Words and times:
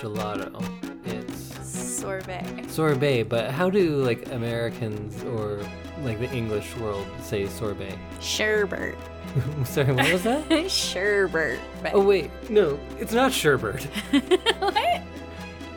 gelato. 0.00 0.62
It's 1.04 1.68
Sorbet. 2.00 2.70
sorbet, 2.70 3.24
but 3.24 3.50
how 3.50 3.68
do 3.68 4.02
like 4.02 4.32
Americans 4.32 5.22
or 5.24 5.60
like 6.02 6.18
the 6.18 6.30
English 6.32 6.74
world 6.76 7.06
say 7.22 7.46
sorbet? 7.46 7.98
Sherbert. 8.20 8.96
Sorry, 9.64 9.92
what 9.92 10.10
was 10.10 10.22
that? 10.22 10.48
Sherbert. 10.48 11.58
Oh 11.92 12.02
wait, 12.02 12.30
no, 12.48 12.80
it's 12.98 13.12
not 13.12 13.32
sherbet. 13.32 13.84
what? 14.58 15.02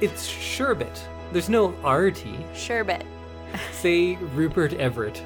It's 0.02 0.26
sherbet. 0.26 1.02
There's 1.34 1.50
no 1.50 1.70
RT. 1.88 2.24
Sherbet. 2.56 3.06
Say 3.72 4.16
Rupert 4.16 4.74
Everett. 4.74 5.22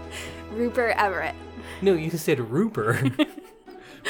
Rupert 0.52 0.96
Everett. 0.98 1.36
No, 1.82 1.94
you 1.94 2.10
said 2.10 2.40
Rupert. 2.40 3.02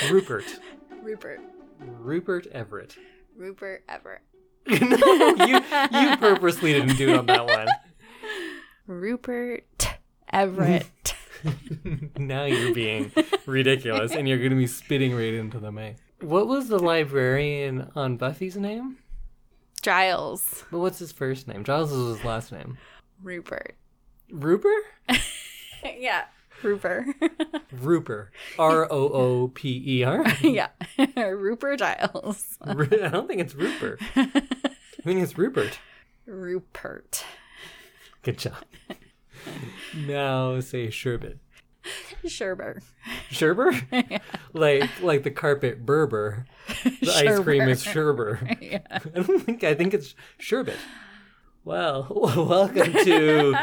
Rupert. 0.09 0.59
Rupert. 1.03 1.39
Rupert 1.79 2.47
Everett. 2.47 2.95
Rupert 3.35 3.83
Everett. 3.89 4.21
No, 4.69 5.35
you 5.45 5.55
you 5.99 6.17
purposely 6.17 6.73
didn't 6.73 6.97
do 6.97 7.09
it 7.09 7.17
on 7.17 7.25
that 7.27 7.45
one. 7.45 7.67
Rupert 8.87 9.89
Everett. 10.31 11.15
now 12.17 12.45
you're 12.45 12.73
being 12.73 13.11
ridiculous 13.45 14.11
and 14.13 14.27
you're 14.27 14.37
going 14.37 14.51
to 14.51 14.57
be 14.57 14.67
spitting 14.67 15.15
right 15.15 15.33
into 15.33 15.59
the 15.59 15.71
mic. 15.71 15.97
What 16.21 16.47
was 16.47 16.67
the 16.67 16.79
librarian 16.79 17.91
on 17.95 18.17
Buffy's 18.17 18.57
name? 18.57 18.97
Giles. 19.81 20.65
But 20.71 20.79
what's 20.79 20.99
his 20.99 21.11
first 21.11 21.47
name? 21.47 21.63
Giles 21.63 21.91
is 21.91 22.17
his 22.17 22.25
last 22.25 22.51
name. 22.51 22.77
Rupert. 23.21 23.75
Rupert? 24.31 24.83
yeah. 25.97 26.25
Rupert. 26.63 27.05
Rupert. 27.71 28.31
R 28.57 28.87
O 28.91 29.09
O 29.09 29.47
P 29.49 29.83
E 29.85 30.03
R? 30.03 30.25
yeah. 30.41 30.69
Rupert 31.15 31.79
Giles. 31.79 32.57
I 32.61 32.73
don't 32.73 33.27
think 33.27 33.41
it's 33.41 33.53
Rupert. 33.53 34.01
I 35.07 35.09
think 35.11 35.23
it's 35.23 35.37
Rupert. 35.37 35.79
Rupert. 36.25 37.23
Good 38.23 38.37
job. 38.37 38.57
Now 39.95 40.59
say 40.59 40.89
sherbet. 40.89 41.37
Sherbert. 42.25 42.83
Sherber? 43.31 44.19
Like 44.51 45.01
like 45.01 45.23
the 45.23 45.31
carpet 45.31 45.85
Berber. 45.85 46.45
The 46.83 47.13
ice 47.25 47.39
cream 47.39 47.69
is 47.69 47.85
Sherber. 47.85 48.57
Yeah. 48.61 48.79
I 48.91 49.21
don't 49.21 49.39
think 49.39 49.63
I 49.63 49.75
think 49.75 49.93
it's 49.93 50.13
sherbet. 50.39 50.75
Well, 51.63 52.07
welcome 52.35 52.91
to 52.91 53.55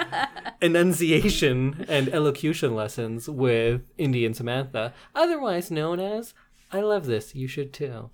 enunciation 0.62 1.84
and 1.90 2.08
elocution 2.08 2.74
lessons 2.74 3.28
with 3.28 3.82
Indy 3.98 4.24
and 4.24 4.34
Samantha, 4.34 4.94
otherwise 5.14 5.70
known 5.70 6.00
as 6.00 6.32
I 6.72 6.80
love 6.80 7.04
this, 7.04 7.34
you 7.34 7.48
should 7.48 7.74
too. 7.74 8.08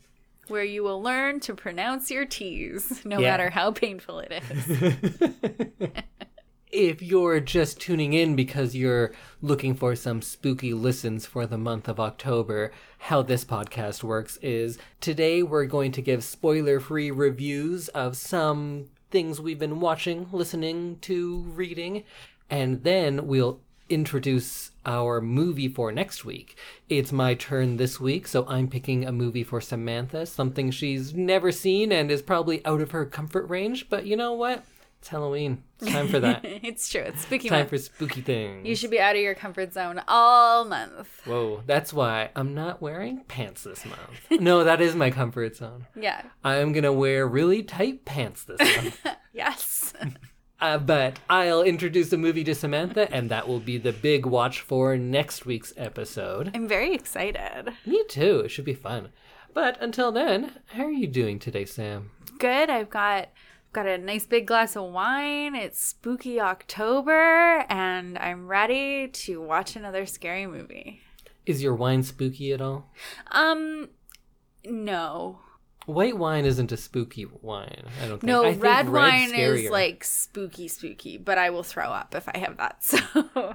Where 0.51 0.65
you 0.65 0.83
will 0.83 1.01
learn 1.03 1.41
to 1.41 1.55
pronounce 1.55 2.11
your 2.11 2.27
T's, 2.27 3.05
no 3.05 3.19
Yeah. 3.21 3.31
matter 3.31 3.51
how 3.51 3.71
painful 3.73 4.19
it 4.21 4.33
is. 4.51 5.91
if 6.73 7.03
you're 7.03 7.41
just 7.41 7.81
tuning 7.81 8.13
in 8.13 8.37
because 8.37 8.75
you're 8.75 9.13
looking 9.43 9.75
for 9.75 9.95
some 9.97 10.23
spooky 10.23 10.73
listens 10.73 11.27
for 11.27 11.47
the 11.47 11.59
month 11.59 11.89
of 11.89 11.99
October, 11.99 12.73
how 12.99 13.23
this 13.23 13.45
podcast 13.45 14.03
works 14.03 14.39
is 14.43 14.79
today 15.01 15.43
we're 15.43 15.67
going 15.67 15.93
to 15.93 16.03
give 16.03 16.23
spoiler 16.23 16.79
free 16.81 17.11
reviews 17.11 17.89
of 17.89 18.17
some 18.17 18.87
things 19.11 19.41
we've 19.41 19.59
been 19.59 19.81
watching, 19.81 20.29
listening 20.31 20.97
to, 21.01 21.39
reading, 21.55 22.05
and 22.49 22.85
then 22.85 23.27
we'll 23.27 23.61
introduce 23.91 24.71
our 24.87 25.21
movie 25.21 25.69
for 25.69 25.93
next 25.93 26.25
week. 26.25 26.57
It's 26.89 27.13
my 27.13 27.35
turn 27.35 27.77
this 27.77 28.01
week, 28.01 28.27
so 28.27 28.47
I'm 28.49 28.69
picking 28.69 29.05
a 29.05 29.13
movie 29.13 29.45
for 29.45 29.61
Samantha, 29.61 30.25
something 30.27 30.71
she's 30.71 31.13
never 31.15 31.53
seen 31.53 31.93
and 31.93 32.11
is 32.11 32.23
probably 32.23 32.65
out 32.65 32.81
of 32.81 32.93
her 32.93 33.05
comfort 33.05 33.49
range, 33.49 33.89
but 33.91 34.07
you 34.07 34.17
know 34.17 34.33
what? 34.33 34.65
It's 35.01 35.09
Halloween. 35.09 35.63
It's 35.81 35.91
time 35.91 36.09
for 36.09 36.21
that. 36.21 36.41
it's 36.45 36.87
true. 36.91 37.01
It's 37.01 37.23
spooky 37.23 37.49
time 37.49 37.61
month. 37.61 37.71
for 37.71 37.79
spooky 37.79 38.21
things. 38.21 38.67
You 38.69 38.77
should 38.77 38.91
be 38.91 39.01
out 39.01 39.17
of 39.17 39.23
your 39.23 39.35
comfort 39.35 39.73
zone 39.73 40.01
all 40.07 40.67
month. 40.67 41.09
Whoa, 41.25 41.63
that's 41.65 41.91
why 41.93 42.29
I'm 42.37 42.55
not 42.55 42.83
wearing 42.83 43.21
pants 43.27 43.65
this 43.65 43.87
month. 43.87 44.43
no, 44.43 44.63
that 44.65 44.83
is 44.83 44.95
my 44.95 45.11
comfort 45.11 45.57
zone. 45.57 45.87
Yeah. 45.97 46.23
I'm 46.45 46.73
gonna 46.73 46.93
wear 46.93 47.27
really 47.27 47.63
tight 47.63 48.05
pants 48.05 48.45
this 48.45 48.61
month. 48.61 49.01
Yes. 49.33 49.95
Uh, 50.61 50.79
but 50.79 51.19
I'll 51.29 51.63
introduce 51.63 52.13
a 52.13 52.17
movie 52.17 52.45
to 52.45 52.55
Samantha, 52.55 53.13
and 53.13 53.31
that 53.31 53.49
will 53.49 53.61
be 53.61 53.79
the 53.79 53.93
big 53.93 54.27
watch 54.27 54.61
for 54.61 54.97
next 54.97 55.47
week's 55.47 55.73
episode. 55.77 56.51
I'm 56.55 56.69
very 56.69 56.95
excited. 56.95 57.73
Me 57.87 58.05
too. 58.09 58.41
It 58.41 58.51
should 58.51 58.65
be 58.65 58.75
fun. 58.75 59.11
But 59.53 59.81
until 59.81 60.13
then, 60.13 60.53
how 60.67 60.85
are 60.85 60.93
you 60.93 61.07
doing 61.07 61.39
today, 61.39 61.65
Sam? 61.65 62.11
Good. 62.39 62.71
I've 62.71 62.91
got 62.91 63.31
got 63.73 63.87
a 63.87 63.99
nice 63.99 64.27
big 64.27 64.47
glass 64.47 64.77
of 64.77 64.91
wine. 64.93 65.55
It's 65.55 65.81
spooky 65.81 66.41
October 66.41 67.65
and 67.69 68.19
I'm 68.19 68.49
ready 68.49 69.07
to 69.09 69.41
watch 69.41 69.77
another 69.77 70.07
scary 70.07 70.47
movie. 70.47 71.03
Is 71.47 71.63
your 71.63 71.75
wine 71.75 72.03
spooky 72.03 72.53
at 72.53 72.61
all? 72.61 72.91
Um 73.31 73.91
no. 74.65 75.41
White 75.91 76.17
wine 76.17 76.45
isn't 76.45 76.73
a 76.73 76.77
spooky 76.77 77.27
wine. 77.43 77.85
I 78.03 78.09
don't 78.09 78.21
think. 78.21 78.23
No, 78.25 78.45
I 78.45 78.53
think 78.53 78.63
red 78.63 78.89
wine 78.89 79.35
is 79.35 79.71
like 79.71 80.05
spooky 80.05 80.69
spooky, 80.69 81.19
but 81.19 81.37
I 81.39 81.51
will 81.51 81.63
throw 81.63 81.85
up 81.91 82.15
if 82.15 82.29
I 82.29 82.39
have 82.39 82.57
that. 82.59 82.77
So 82.83 83.55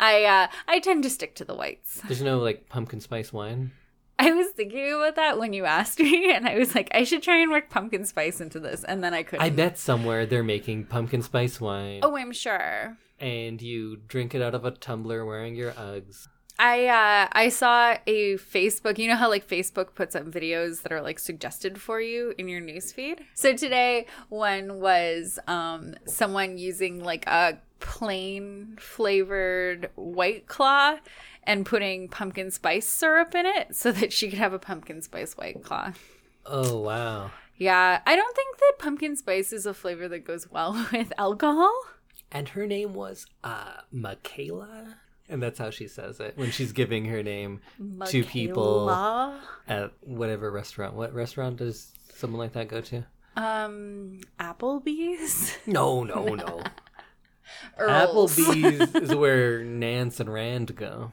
I 0.00 0.24
uh 0.24 0.48
I 0.66 0.80
tend 0.80 1.04
to 1.04 1.10
stick 1.10 1.34
to 1.36 1.44
the 1.44 1.54
whites. 1.54 2.00
There's 2.06 2.22
no 2.22 2.38
like 2.40 2.68
pumpkin 2.68 3.00
spice 3.00 3.32
wine. 3.32 3.70
I 4.18 4.32
was 4.32 4.48
thinking 4.48 4.92
about 4.92 5.14
that 5.16 5.38
when 5.38 5.52
you 5.52 5.64
asked 5.64 5.98
me 6.00 6.32
and 6.34 6.46
I 6.46 6.58
was 6.58 6.74
like 6.74 6.88
I 6.92 7.04
should 7.04 7.22
try 7.22 7.36
and 7.40 7.50
work 7.50 7.70
pumpkin 7.70 8.04
spice 8.04 8.40
into 8.40 8.58
this 8.60 8.82
and 8.84 9.02
then 9.02 9.14
I 9.14 9.22
couldn't. 9.22 9.44
I 9.44 9.50
bet 9.50 9.78
somewhere 9.78 10.26
they're 10.26 10.42
making 10.42 10.86
pumpkin 10.86 11.22
spice 11.22 11.60
wine, 11.60 12.00
Oh, 12.02 12.16
I'm 12.16 12.32
sure. 12.32 12.96
and 13.20 13.62
you 13.62 13.96
drink 13.96 14.34
it 14.34 14.42
out 14.42 14.54
of 14.54 14.64
a 14.64 14.72
tumbler 14.72 15.24
wearing 15.24 15.54
your 15.54 15.72
Uggs. 15.72 16.26
I 16.60 16.88
uh 16.88 17.28
I 17.32 17.48
saw 17.48 17.96
a 18.06 18.34
Facebook, 18.34 18.98
you 18.98 19.08
know 19.08 19.16
how 19.16 19.30
like 19.30 19.48
Facebook 19.48 19.94
puts 19.94 20.14
up 20.14 20.24
videos 20.24 20.82
that 20.82 20.92
are 20.92 21.00
like 21.00 21.18
suggested 21.18 21.80
for 21.80 22.02
you 22.02 22.34
in 22.36 22.48
your 22.48 22.60
newsfeed? 22.60 23.20
So 23.32 23.56
today 23.56 24.04
one 24.28 24.78
was 24.78 25.38
um 25.46 25.94
someone 26.06 26.58
using 26.58 27.02
like 27.02 27.26
a 27.26 27.58
plain 27.78 28.76
flavored 28.78 29.88
white 29.94 30.48
claw 30.48 30.98
and 31.44 31.64
putting 31.64 32.08
pumpkin 32.08 32.50
spice 32.50 32.86
syrup 32.86 33.34
in 33.34 33.46
it 33.46 33.74
so 33.74 33.90
that 33.92 34.12
she 34.12 34.28
could 34.28 34.38
have 34.38 34.52
a 34.52 34.58
pumpkin 34.58 35.00
spice 35.00 35.38
white 35.38 35.62
claw. 35.64 35.94
Oh 36.44 36.78
wow! 36.78 37.30
Yeah, 37.56 38.00
I 38.04 38.14
don't 38.14 38.36
think 38.36 38.58
that 38.58 38.74
pumpkin 38.78 39.16
spice 39.16 39.54
is 39.54 39.64
a 39.64 39.72
flavor 39.72 40.08
that 40.08 40.26
goes 40.26 40.50
well 40.50 40.86
with 40.92 41.10
alcohol. 41.16 41.72
And 42.30 42.50
her 42.50 42.66
name 42.66 42.92
was 42.92 43.24
uh 43.42 43.80
Michaela, 43.90 44.96
and 45.30 45.42
that's 45.42 45.58
how 45.58 45.70
she 45.70 45.86
says 45.88 46.20
it 46.20 46.36
when 46.36 46.50
she's 46.50 46.72
giving 46.72 47.04
her 47.06 47.22
name 47.22 47.60
to 48.06 48.24
people 48.24 48.90
at 49.68 49.92
whatever 50.02 50.50
restaurant. 50.50 50.94
What 50.94 51.14
restaurant 51.14 51.56
does 51.58 51.92
someone 52.14 52.40
like 52.40 52.52
that 52.52 52.68
go 52.68 52.80
to? 52.82 53.04
Um, 53.36 54.20
Applebee's. 54.38 55.56
No, 55.66 56.02
no, 56.04 56.26
no. 56.34 56.62
Applebee's 57.80 58.94
is 59.10 59.14
where 59.14 59.64
Nance 59.64 60.20
and 60.20 60.32
Rand 60.32 60.74
go. 60.76 61.12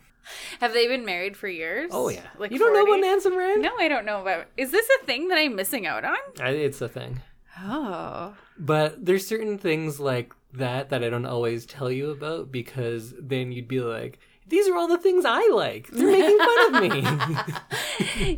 Have 0.59 0.73
they 0.73 0.87
been 0.87 1.05
married 1.05 1.37
for 1.37 1.47
years? 1.47 1.89
Oh 1.93 2.09
yeah, 2.09 2.25
Like 2.37 2.51
you 2.51 2.59
don't 2.59 2.73
know 2.73 2.85
40? 2.85 2.91
about 2.99 3.07
Nance 3.07 3.25
and 3.25 3.37
Rand? 3.37 3.61
No, 3.61 3.77
I 3.79 3.87
don't 3.87 4.05
know 4.05 4.21
about. 4.21 4.47
Is 4.57 4.71
this 4.71 4.85
a 5.01 5.05
thing 5.05 5.29
that 5.29 5.37
I'm 5.37 5.55
missing 5.55 5.87
out 5.87 6.03
on? 6.03 6.17
I, 6.41 6.49
it's 6.49 6.81
a 6.81 6.89
thing. 6.89 7.21
Oh. 7.59 8.35
But 8.59 9.05
there's 9.05 9.25
certain 9.25 9.57
things 9.57 9.99
like 9.99 10.33
that 10.57 10.89
that 10.89 11.03
I 11.03 11.09
don't 11.09 11.25
always 11.25 11.65
tell 11.65 11.91
you 11.91 12.11
about 12.11 12.51
because 12.51 13.13
then 13.19 13.51
you'd 13.51 13.67
be 13.67 13.79
like, 13.81 14.19
these 14.47 14.67
are 14.67 14.75
all 14.75 14.87
the 14.87 14.97
things 14.97 15.25
I 15.25 15.49
like. 15.49 15.89
They're 15.91 16.07
making 16.11 16.37
fun 16.39 16.75
of 16.75 16.81
me. 16.91 17.55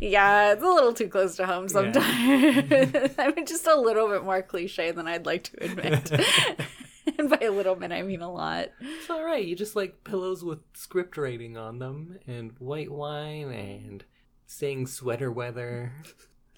Yeah, 0.00 0.52
it's 0.52 0.62
a 0.62 0.66
little 0.66 0.92
too 0.92 1.08
close 1.08 1.36
to 1.36 1.46
home 1.46 1.68
sometimes. 1.68 3.14
I'm 3.18 3.46
just 3.46 3.66
a 3.66 3.74
little 3.78 4.08
bit 4.08 4.24
more 4.24 4.42
cliche 4.42 4.90
than 4.90 5.06
I'd 5.06 5.26
like 5.26 5.44
to 5.44 5.64
admit. 5.64 6.10
and 7.18 7.30
by 7.30 7.38
a 7.42 7.50
little 7.50 7.74
bit, 7.74 7.92
I 7.92 8.02
mean 8.02 8.20
a 8.20 8.30
lot. 8.30 8.68
it's 8.80 9.10
all 9.10 9.22
right. 9.24 9.44
You 9.44 9.54
just 9.54 9.76
like 9.76 10.04
pillows 10.04 10.42
with 10.44 10.60
script 10.74 11.16
writing 11.16 11.56
on 11.56 11.78
them 11.78 12.18
and 12.26 12.52
white 12.58 12.90
wine 12.90 13.50
and 13.52 14.04
saying 14.46 14.86
sweater 14.88 15.30
weather. 15.30 15.92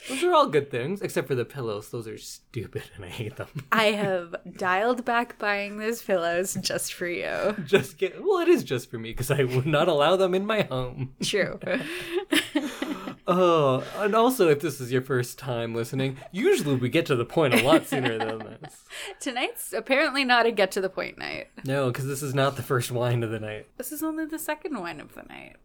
Those 0.08 0.24
are 0.24 0.34
all 0.34 0.48
good 0.48 0.70
things, 0.70 1.00
except 1.00 1.28
for 1.28 1.34
the 1.34 1.44
pillows. 1.44 1.90
Those 1.90 2.08
are 2.08 2.18
stupid 2.18 2.84
and 2.96 3.04
I 3.04 3.08
hate 3.08 3.36
them. 3.36 3.48
I 3.72 3.92
have 3.92 4.34
dialed 4.56 5.04
back 5.04 5.38
buying 5.38 5.78
those 5.78 6.02
pillows 6.02 6.54
just 6.60 6.94
for 6.94 7.06
you. 7.06 7.56
just 7.66 7.98
get 7.98 8.22
well, 8.22 8.38
it 8.38 8.48
is 8.48 8.64
just 8.64 8.90
for 8.90 8.98
me 8.98 9.10
because 9.10 9.30
I 9.30 9.44
would 9.44 9.66
not 9.66 9.88
allow 9.88 10.16
them 10.16 10.34
in 10.34 10.46
my 10.46 10.62
home. 10.62 11.14
True. 11.22 11.58
Oh, 13.24 13.84
and 13.98 14.16
also, 14.16 14.48
if 14.48 14.60
this 14.60 14.80
is 14.80 14.90
your 14.90 15.00
first 15.00 15.38
time 15.38 15.76
listening, 15.76 16.16
usually 16.32 16.74
we 16.74 16.88
get 16.88 17.06
to 17.06 17.14
the 17.14 17.24
point 17.24 17.54
a 17.54 17.62
lot 17.62 17.86
sooner 17.86 18.18
than 18.18 18.38
this. 18.38 18.84
Tonight's 19.20 19.72
apparently 19.72 20.24
not 20.24 20.44
a 20.44 20.50
get 20.50 20.72
to 20.72 20.80
the 20.80 20.88
point 20.88 21.18
night. 21.18 21.46
No, 21.64 21.86
because 21.86 22.06
this 22.06 22.22
is 22.22 22.34
not 22.34 22.56
the 22.56 22.62
first 22.62 22.90
wine 22.90 23.22
of 23.22 23.30
the 23.30 23.38
night. 23.38 23.68
This 23.76 23.92
is 23.92 24.02
only 24.02 24.26
the 24.26 24.40
second 24.40 24.78
wine 24.78 24.98
of 24.98 25.14
the 25.14 25.22
night. 25.22 25.56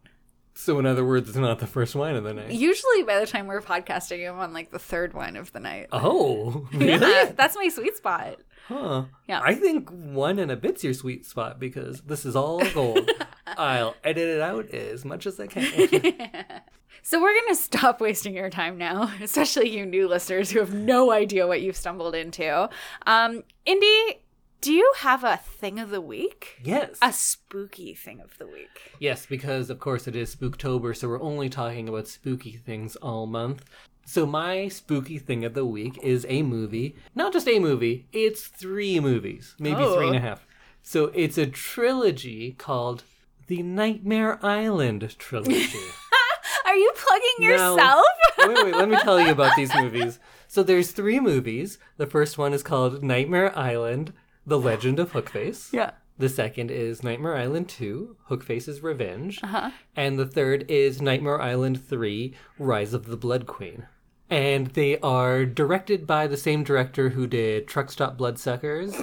So, 0.60 0.76
in 0.80 0.86
other 0.86 1.04
words, 1.04 1.28
it's 1.28 1.38
not 1.38 1.60
the 1.60 1.68
first 1.68 1.94
wine 1.94 2.16
of 2.16 2.24
the 2.24 2.34
night. 2.34 2.50
Usually, 2.50 3.04
by 3.04 3.20
the 3.20 3.26
time 3.26 3.46
we're 3.46 3.62
podcasting, 3.62 4.28
I'm 4.28 4.40
on 4.40 4.52
like 4.52 4.72
the 4.72 4.78
third 4.80 5.14
wine 5.14 5.36
of 5.36 5.52
the 5.52 5.60
night. 5.60 5.86
Oh, 5.92 6.66
really? 6.72 7.08
Yeah, 7.08 7.30
that's 7.34 7.54
my 7.54 7.68
sweet 7.68 7.96
spot. 7.96 8.38
Huh. 8.66 9.04
Yeah. 9.28 9.40
I 9.40 9.54
think 9.54 9.88
one 9.88 10.40
and 10.40 10.50
a 10.50 10.56
bit's 10.56 10.82
your 10.82 10.94
sweet 10.94 11.24
spot 11.24 11.60
because 11.60 12.00
this 12.00 12.26
is 12.26 12.34
all 12.34 12.58
gold. 12.74 13.08
I'll 13.46 13.94
edit 14.02 14.28
it 14.28 14.40
out 14.40 14.68
as 14.70 15.04
much 15.04 15.26
as 15.26 15.38
I 15.38 15.46
can. 15.46 16.14
So 17.02 17.22
we're 17.22 17.32
gonna 17.40 17.54
stop 17.54 18.00
wasting 18.00 18.34
your 18.34 18.50
time 18.50 18.76
now, 18.76 19.10
especially 19.22 19.70
you 19.70 19.86
new 19.86 20.08
listeners 20.08 20.50
who 20.50 20.58
have 20.58 20.74
no 20.74 21.12
idea 21.12 21.46
what 21.46 21.62
you've 21.62 21.76
stumbled 21.76 22.14
into. 22.14 22.68
Um, 23.06 23.44
Indy, 23.64 24.20
do 24.60 24.72
you 24.72 24.92
have 24.98 25.24
a 25.24 25.36
thing 25.36 25.78
of 25.78 25.90
the 25.90 26.00
week? 26.00 26.60
yes. 26.62 26.98
A 27.00 27.12
spooky 27.12 27.94
thing 27.94 28.20
of 28.20 28.38
the 28.38 28.46
week. 28.46 28.92
Yes, 28.98 29.26
because 29.26 29.70
of 29.70 29.78
course 29.78 30.08
it 30.08 30.16
is 30.16 30.34
Spooktober, 30.34 30.96
so 30.96 31.08
we're 31.08 31.22
only 31.22 31.48
talking 31.48 31.88
about 31.88 32.08
spooky 32.08 32.52
things 32.52 32.96
all 32.96 33.26
month. 33.26 33.64
So 34.04 34.24
my 34.26 34.68
spooky 34.68 35.18
thing 35.18 35.44
of 35.44 35.54
the 35.54 35.66
week 35.66 35.98
is 36.02 36.24
a 36.28 36.42
movie. 36.42 36.96
Not 37.14 37.32
just 37.32 37.46
a 37.46 37.58
movie, 37.58 38.06
it's 38.12 38.46
three 38.46 38.98
movies. 39.00 39.54
Maybe 39.58 39.82
Oh. 39.82 39.96
three 39.96 40.06
and 40.08 40.16
a 40.16 40.20
oh. 40.20 40.22
half. 40.22 40.46
So 40.82 41.06
it's 41.14 41.36
a 41.36 41.46
trilogy 41.46 42.52
called 42.52 43.04
the 43.48 43.62
Nightmare 43.62 44.44
Island 44.44 45.14
trilogy. 45.18 45.78
Are 46.64 46.74
you 46.74 46.92
plugging 46.96 47.50
yourself? 47.50 48.04
wait, 48.38 48.64
wait, 48.64 48.74
let 48.76 48.88
me 48.88 48.96
tell 48.96 49.20
you 49.20 49.30
about 49.30 49.56
these 49.56 49.74
movies. 49.74 50.18
So 50.48 50.62
there's 50.62 50.92
three 50.92 51.20
movies. 51.20 51.78
The 51.98 52.06
first 52.06 52.38
one 52.38 52.52
is 52.54 52.62
called 52.62 53.02
Nightmare 53.02 53.56
Island: 53.58 54.12
The 54.48 54.58
Legend 54.58 54.98
of 54.98 55.12
Hookface. 55.12 55.72
yeah. 55.72 55.90
The 56.16 56.28
second 56.28 56.70
is 56.72 57.04
Nightmare 57.04 57.36
Island 57.36 57.68
2, 57.68 58.16
Hookface's 58.30 58.82
Revenge. 58.82 59.38
Uh-huh. 59.42 59.70
And 59.94 60.18
the 60.18 60.26
third 60.26 60.64
is 60.68 61.00
Nightmare 61.00 61.40
Island 61.40 61.86
3, 61.86 62.34
Rise 62.58 62.92
of 62.92 63.06
the 63.06 63.16
Blood 63.16 63.46
Queen. 63.46 63.86
And 64.28 64.68
they 64.68 64.98
are 65.00 65.44
directed 65.46 66.06
by 66.06 66.26
the 66.26 66.36
same 66.36 66.64
director 66.64 67.10
who 67.10 67.26
did 67.28 67.68
Truck 67.68 67.90
Stop 67.90 68.16
Bloodsuckers. 68.18 68.96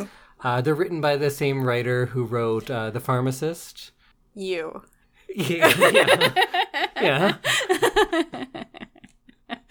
Uh, 0.44 0.60
they're 0.62 0.76
written 0.76 1.00
by 1.00 1.16
the 1.16 1.30
same 1.32 1.64
writer 1.64 2.08
who 2.08 2.26
wrote 2.26 2.70
uh, 2.70 2.90
The 2.90 3.00
Pharmacist. 3.00 3.92
You. 4.34 4.84
Yeah. 5.36 5.68
yeah. 7.02 7.36
yeah. 7.72 8.64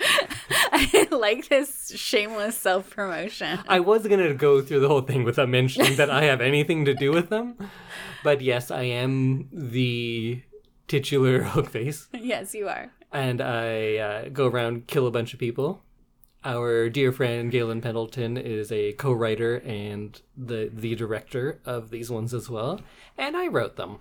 I 0.73 1.09
like 1.11 1.49
this 1.49 1.93
shameless 1.97 2.56
self 2.56 2.91
promotion. 2.91 3.59
I 3.69 3.81
was 3.81 4.06
going 4.06 4.21
to 4.21 4.35
go 4.35 4.61
through 4.61 4.81
the 4.81 4.89
whole 4.89 5.01
thing 5.03 5.25
without 5.25 5.49
mentioning 5.49 5.97
that 5.97 6.11
I 6.11 6.25
have 6.25 6.41
anything 6.41 6.85
to 6.87 6.95
do 6.95 7.12
with 7.12 7.29
them. 7.31 7.56
But 8.23 8.41
yes, 8.41 8.71
I 8.71 8.83
am 8.85 9.49
the 9.53 10.43
titular 10.89 11.43
Hookface. 11.55 12.09
yes, 12.12 12.55
you 12.55 12.69
are. 12.69 12.91
and 13.12 13.41
I 13.41 13.97
uh, 13.97 14.29
go 14.31 14.47
around 14.47 14.87
kill 14.87 15.06
a 15.06 15.11
bunch 15.11 15.33
of 15.35 15.41
people. 15.41 15.83
Our 16.45 16.91
dear 16.91 17.11
friend 17.11 17.50
Galen 17.50 17.81
Pendleton 17.81 18.37
is 18.37 18.71
a 18.71 18.93
co-writer 18.95 19.57
and 19.65 20.21
the 20.37 20.71
the 20.73 20.95
director 20.95 21.61
of 21.65 21.89
these 21.91 22.11
ones 22.11 22.35
as 22.35 22.50
well, 22.50 22.81
and 23.17 23.35
I 23.37 23.47
wrote 23.47 23.77
them. 23.77 23.99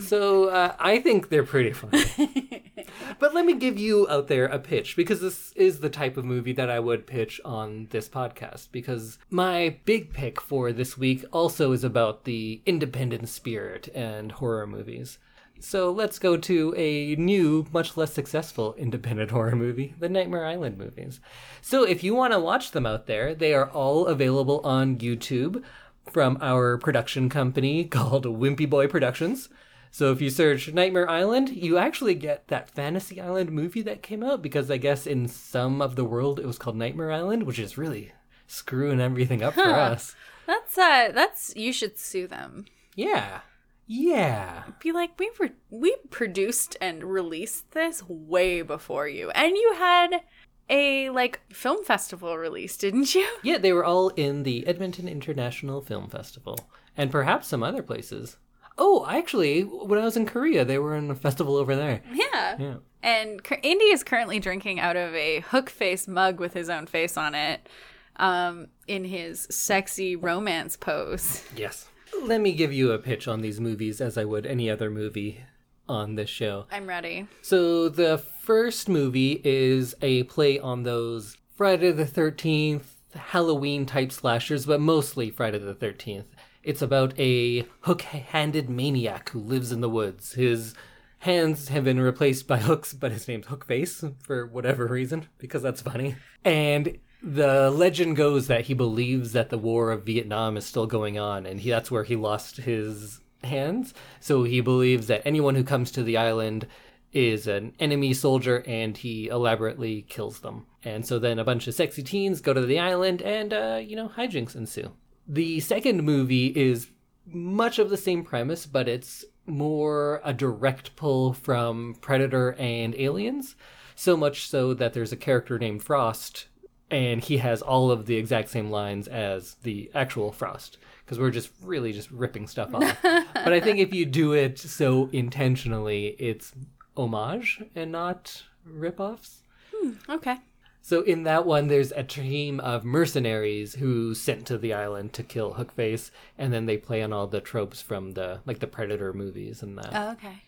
So 0.00 0.48
uh, 0.48 0.74
I 0.78 1.00
think 1.00 1.28
they're 1.28 1.44
pretty 1.44 1.72
funny. 1.72 2.72
but 3.18 3.34
let 3.34 3.44
me 3.44 3.54
give 3.54 3.78
you 3.78 4.08
out 4.08 4.28
there 4.28 4.46
a 4.46 4.58
pitch 4.58 4.96
because 4.96 5.20
this 5.20 5.52
is 5.52 5.80
the 5.80 5.90
type 5.90 6.16
of 6.16 6.24
movie 6.24 6.52
that 6.52 6.70
I 6.70 6.80
would 6.80 7.06
pitch 7.06 7.40
on 7.44 7.88
this 7.90 8.08
podcast. 8.08 8.68
Because 8.72 9.18
my 9.30 9.76
big 9.84 10.12
pick 10.12 10.40
for 10.40 10.72
this 10.72 10.98
week 10.98 11.24
also 11.32 11.72
is 11.72 11.84
about 11.84 12.24
the 12.24 12.60
independent 12.66 13.28
spirit 13.28 13.88
and 13.94 14.32
horror 14.32 14.66
movies. 14.66 15.18
So 15.60 15.90
let's 15.90 16.18
go 16.18 16.36
to 16.36 16.74
a 16.76 17.16
new, 17.16 17.66
much 17.72 17.96
less 17.96 18.12
successful 18.12 18.74
independent 18.76 19.30
horror 19.30 19.56
movie, 19.56 19.94
the 19.98 20.08
Nightmare 20.08 20.44
Island 20.44 20.76
movies. 20.76 21.20
So 21.62 21.84
if 21.84 22.04
you 22.04 22.14
want 22.14 22.32
to 22.32 22.40
watch 22.40 22.72
them 22.72 22.86
out 22.86 23.06
there, 23.06 23.34
they 23.34 23.54
are 23.54 23.70
all 23.70 24.06
available 24.06 24.60
on 24.64 24.98
YouTube 24.98 25.62
from 26.10 26.36
our 26.40 26.76
production 26.76 27.28
company 27.28 27.84
called 27.88 28.24
Wimpy 28.26 28.68
Boy 28.68 28.86
Productions. 28.88 29.48
So 29.94 30.10
if 30.10 30.20
you 30.20 30.28
search 30.28 30.72
Nightmare 30.72 31.08
Island, 31.08 31.50
you 31.50 31.78
actually 31.78 32.16
get 32.16 32.48
that 32.48 32.68
Fantasy 32.68 33.20
Island 33.20 33.52
movie 33.52 33.82
that 33.82 34.02
came 34.02 34.24
out 34.24 34.42
because 34.42 34.68
I 34.68 34.76
guess 34.76 35.06
in 35.06 35.28
some 35.28 35.80
of 35.80 35.94
the 35.94 36.04
world 36.04 36.40
it 36.40 36.46
was 36.46 36.58
called 36.58 36.74
Nightmare 36.74 37.12
Island, 37.12 37.44
which 37.44 37.60
is 37.60 37.78
really 37.78 38.10
screwing 38.48 39.00
everything 39.00 39.44
up 39.44 39.54
for 39.54 39.62
us. 39.62 40.16
That's 40.48 40.76
uh 40.76 41.12
that's 41.14 41.54
you 41.54 41.72
should 41.72 41.96
sue 41.96 42.26
them. 42.26 42.64
Yeah. 42.96 43.42
Yeah. 43.86 44.64
Be 44.80 44.90
like, 44.90 45.16
we 45.16 45.30
were 45.38 45.50
we 45.70 45.94
produced 46.10 46.76
and 46.80 47.04
released 47.04 47.70
this 47.70 48.02
way 48.08 48.62
before 48.62 49.06
you. 49.06 49.30
And 49.30 49.52
you 49.56 49.74
had 49.78 50.22
a 50.68 51.10
like 51.10 51.40
film 51.52 51.84
festival 51.84 52.36
release, 52.36 52.76
didn't 52.76 53.14
you? 53.14 53.28
Yeah, 53.44 53.58
they 53.58 53.72
were 53.72 53.84
all 53.84 54.08
in 54.08 54.42
the 54.42 54.66
Edmonton 54.66 55.06
International 55.06 55.80
Film 55.80 56.10
Festival 56.10 56.58
and 56.96 57.12
perhaps 57.12 57.46
some 57.46 57.62
other 57.62 57.84
places. 57.84 58.38
Oh, 58.76 59.06
actually, 59.08 59.62
when 59.62 59.98
I 59.98 60.04
was 60.04 60.16
in 60.16 60.26
Korea, 60.26 60.64
they 60.64 60.78
were 60.78 60.96
in 60.96 61.10
a 61.10 61.14
festival 61.14 61.56
over 61.56 61.76
there. 61.76 62.02
Yeah. 62.12 62.56
Yeah. 62.58 62.74
And 63.02 63.42
Cur- 63.44 63.60
Indy 63.62 63.86
is 63.86 64.02
currently 64.02 64.40
drinking 64.40 64.80
out 64.80 64.96
of 64.96 65.14
a 65.14 65.40
hook 65.40 65.70
face 65.70 66.08
mug 66.08 66.40
with 66.40 66.54
his 66.54 66.68
own 66.68 66.86
face 66.86 67.16
on 67.16 67.34
it. 67.34 67.68
Um, 68.16 68.68
in 68.86 69.04
his 69.04 69.46
sexy 69.50 70.14
romance 70.14 70.76
pose. 70.76 71.42
Yes. 71.56 71.88
Let 72.22 72.40
me 72.40 72.52
give 72.52 72.72
you 72.72 72.92
a 72.92 72.98
pitch 72.98 73.26
on 73.26 73.40
these 73.40 73.58
movies 73.60 74.00
as 74.00 74.16
I 74.16 74.24
would 74.24 74.46
any 74.46 74.70
other 74.70 74.88
movie 74.88 75.40
on 75.88 76.14
this 76.14 76.30
show. 76.30 76.66
I'm 76.70 76.86
ready. 76.86 77.26
So 77.42 77.88
the 77.88 78.18
first 78.18 78.88
movie 78.88 79.40
is 79.44 79.96
a 80.00 80.22
play 80.24 80.60
on 80.60 80.84
those 80.84 81.36
Friday 81.56 81.90
the 81.90 82.04
13th 82.04 82.84
Halloween 83.16 83.84
type 83.84 84.12
slashers, 84.12 84.64
but 84.64 84.80
mostly 84.80 85.30
Friday 85.30 85.58
the 85.58 85.74
13th. 85.74 86.24
It's 86.64 86.82
about 86.82 87.12
a 87.18 87.66
hook-handed 87.80 88.70
maniac 88.70 89.28
who 89.28 89.38
lives 89.38 89.70
in 89.70 89.82
the 89.82 89.88
woods. 89.88 90.32
His 90.32 90.74
hands 91.18 91.68
have 91.68 91.84
been 91.84 92.00
replaced 92.00 92.46
by 92.46 92.58
hooks, 92.58 92.94
but 92.94 93.12
his 93.12 93.28
name's 93.28 93.46
Hookface 93.46 94.14
for 94.22 94.46
whatever 94.46 94.86
reason, 94.86 95.28
because 95.38 95.62
that's 95.62 95.82
funny. 95.82 96.16
And 96.44 96.98
the 97.22 97.70
legend 97.70 98.16
goes 98.16 98.46
that 98.46 98.62
he 98.62 98.74
believes 98.74 99.32
that 99.32 99.50
the 99.50 99.58
war 99.58 99.90
of 99.90 100.04
Vietnam 100.04 100.56
is 100.56 100.66
still 100.66 100.86
going 100.86 101.18
on, 101.18 101.46
and 101.46 101.60
he, 101.60 101.70
that's 101.70 101.90
where 101.90 102.04
he 102.04 102.16
lost 102.16 102.58
his 102.58 103.20
hands. 103.42 103.94
So 104.20 104.44
he 104.44 104.60
believes 104.60 105.06
that 105.06 105.22
anyone 105.26 105.54
who 105.54 105.64
comes 105.64 105.90
to 105.92 106.02
the 106.02 106.16
island 106.16 106.66
is 107.12 107.46
an 107.46 107.74
enemy 107.78 108.12
soldier, 108.12 108.62
and 108.66 108.96
he 108.96 109.28
elaborately 109.28 110.02
kills 110.02 110.40
them. 110.40 110.66
And 110.82 111.06
so 111.06 111.18
then 111.18 111.38
a 111.38 111.44
bunch 111.44 111.66
of 111.66 111.74
sexy 111.74 112.02
teens 112.02 112.40
go 112.40 112.52
to 112.52 112.66
the 112.66 112.78
island, 112.78 113.22
and 113.22 113.52
uh, 113.52 113.80
you 113.82 113.96
know 113.96 114.08
hijinks 114.08 114.56
ensue. 114.56 114.92
The 115.26 115.60
second 115.60 116.02
movie 116.02 116.48
is 116.48 116.88
much 117.26 117.78
of 117.78 117.90
the 117.90 117.96
same 117.96 118.24
premise, 118.24 118.66
but 118.66 118.88
it's 118.88 119.24
more 119.46 120.20
a 120.24 120.32
direct 120.32 120.96
pull 120.96 121.32
from 121.32 121.96
Predator 122.00 122.54
and 122.58 122.94
Aliens. 122.96 123.56
So 123.94 124.16
much 124.16 124.48
so 124.48 124.74
that 124.74 124.92
there's 124.92 125.12
a 125.12 125.16
character 125.16 125.58
named 125.58 125.82
Frost, 125.82 126.46
and 126.90 127.22
he 127.22 127.38
has 127.38 127.62
all 127.62 127.90
of 127.90 128.06
the 128.06 128.16
exact 128.16 128.48
same 128.50 128.70
lines 128.70 129.08
as 129.08 129.54
the 129.62 129.90
actual 129.94 130.32
Frost. 130.32 130.78
Because 131.04 131.18
we're 131.18 131.30
just 131.30 131.50
really 131.62 131.92
just 131.92 132.10
ripping 132.10 132.46
stuff 132.46 132.74
off. 132.74 132.98
but 133.02 133.52
I 133.52 133.60
think 133.60 133.78
if 133.78 133.94
you 133.94 134.06
do 134.06 134.32
it 134.32 134.58
so 134.58 135.08
intentionally, 135.12 136.16
it's 136.18 136.52
homage 136.96 137.62
and 137.74 137.92
not 137.92 138.44
rip-offs. 138.64 139.42
Hmm, 139.74 139.92
okay. 140.08 140.38
So 140.86 141.00
in 141.00 141.22
that 141.22 141.46
one, 141.46 141.68
there's 141.68 141.92
a 141.92 142.02
team 142.02 142.60
of 142.60 142.84
mercenaries 142.84 143.76
who 143.76 144.14
sent 144.14 144.46
to 144.48 144.58
the 144.58 144.74
island 144.74 145.14
to 145.14 145.22
kill 145.22 145.54
Hookface, 145.54 146.10
and 146.36 146.52
then 146.52 146.66
they 146.66 146.76
play 146.76 147.02
on 147.02 147.10
all 147.10 147.26
the 147.26 147.40
tropes 147.40 147.80
from 147.80 148.12
the 148.12 148.40
like 148.44 148.58
the 148.58 148.66
Predator 148.66 149.14
movies 149.14 149.62
and 149.62 149.78
that. 149.78 149.88
Oh, 149.94 150.10
okay. 150.12 150.42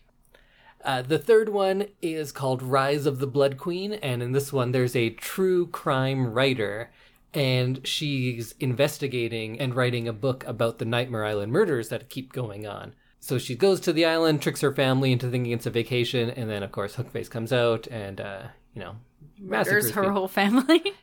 Uh, 0.85 1.01
the 1.01 1.17
third 1.17 1.49
one 1.49 1.87
is 2.03 2.31
called 2.31 2.61
Rise 2.61 3.07
of 3.07 3.17
the 3.17 3.25
Blood 3.25 3.57
Queen, 3.57 3.93
and 3.93 4.21
in 4.21 4.31
this 4.31 4.53
one, 4.53 4.73
there's 4.73 4.95
a 4.95 5.09
true 5.09 5.65
crime 5.65 6.31
writer, 6.31 6.91
and 7.33 7.85
she's 7.87 8.53
investigating 8.59 9.59
and 9.59 9.73
writing 9.73 10.07
a 10.07 10.13
book 10.13 10.45
about 10.45 10.77
the 10.77 10.85
Nightmare 10.85 11.25
Island 11.25 11.51
murders 11.51 11.89
that 11.89 12.09
keep 12.09 12.31
going 12.31 12.67
on. 12.67 12.93
So 13.19 13.39
she 13.39 13.55
goes 13.55 13.79
to 13.79 13.91
the 13.91 14.05
island, 14.05 14.43
tricks 14.43 14.61
her 14.61 14.71
family 14.71 15.11
into 15.11 15.31
thinking 15.31 15.51
it's 15.51 15.65
a 15.65 15.71
vacation, 15.71 16.29
and 16.29 16.47
then, 16.47 16.61
of 16.61 16.71
course, 16.71 16.95
Hookface 16.95 17.31
comes 17.31 17.51
out 17.51 17.87
and, 17.87 18.21
uh, 18.21 18.43
you 18.75 18.81
know, 18.81 18.97
There's 19.39 19.91
her 19.91 20.01
people. 20.03 20.13
whole 20.13 20.27
family. 20.27 20.83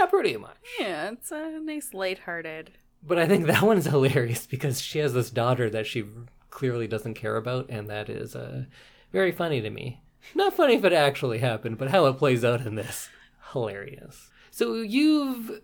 Yeah, 0.00 0.06
pretty 0.06 0.36
much. 0.36 0.56
yeah, 0.78 1.10
it's 1.12 1.30
a 1.30 1.58
nice 1.60 1.94
lighthearted. 1.94 2.72
But 3.02 3.18
I 3.18 3.26
think 3.26 3.46
that 3.46 3.62
one's 3.70 3.86
hilarious 3.86 4.46
because 4.46 4.80
she 4.80 4.98
has 4.98 5.14
this 5.14 5.30
daughter 5.30 5.70
that 5.70 5.86
she 5.86 6.04
clearly 6.50 6.86
doesn't 6.86 7.14
care 7.14 7.36
about, 7.36 7.70
and 7.70 7.88
that 7.88 8.08
is 8.10 8.34
uh, 8.36 8.64
very 9.12 9.32
funny 9.32 9.60
to 9.60 9.70
me. 9.70 10.02
Not 10.34 10.54
funny 10.54 10.74
if 10.74 10.84
it 10.84 10.92
actually 10.92 11.38
happened, 11.38 11.78
but 11.78 11.90
how 11.90 12.06
it 12.06 12.18
plays 12.18 12.44
out 12.44 12.60
in 12.66 12.74
this. 12.74 13.08
Hilarious. 13.52 14.30
So 14.50 14.74
you've 14.76 15.60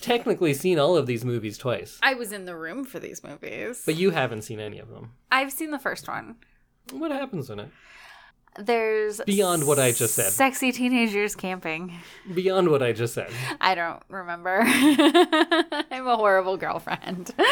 technically 0.00 0.54
seen 0.54 0.78
all 0.78 0.96
of 0.96 1.06
these 1.06 1.24
movies 1.24 1.58
twice, 1.58 1.98
I 2.02 2.14
was 2.14 2.30
in 2.32 2.44
the 2.44 2.56
room 2.56 2.84
for 2.84 2.98
these 3.00 3.22
movies. 3.24 3.82
but 3.84 3.96
you 3.96 4.10
haven't 4.10 4.42
seen 4.42 4.60
any 4.60 4.78
of 4.78 4.88
them. 4.90 5.12
I've 5.32 5.52
seen 5.52 5.70
the 5.72 5.78
first 5.78 6.06
one. 6.08 6.36
What 6.92 7.10
happens 7.10 7.50
in 7.50 7.58
it? 7.60 7.68
There's 8.58 9.20
Beyond 9.26 9.66
what 9.66 9.78
I 9.78 9.92
just 9.92 10.14
said. 10.14 10.32
Sexy 10.32 10.72
teenagers 10.72 11.34
camping. 11.34 11.94
Beyond 12.32 12.68
what 12.70 12.82
I 12.82 12.92
just 12.92 13.14
said. 13.14 13.30
I 13.60 13.74
don't 13.74 14.02
remember. 14.08 14.62
I'm 14.66 16.06
a 16.06 16.16
horrible 16.16 16.56
girlfriend. 16.56 17.32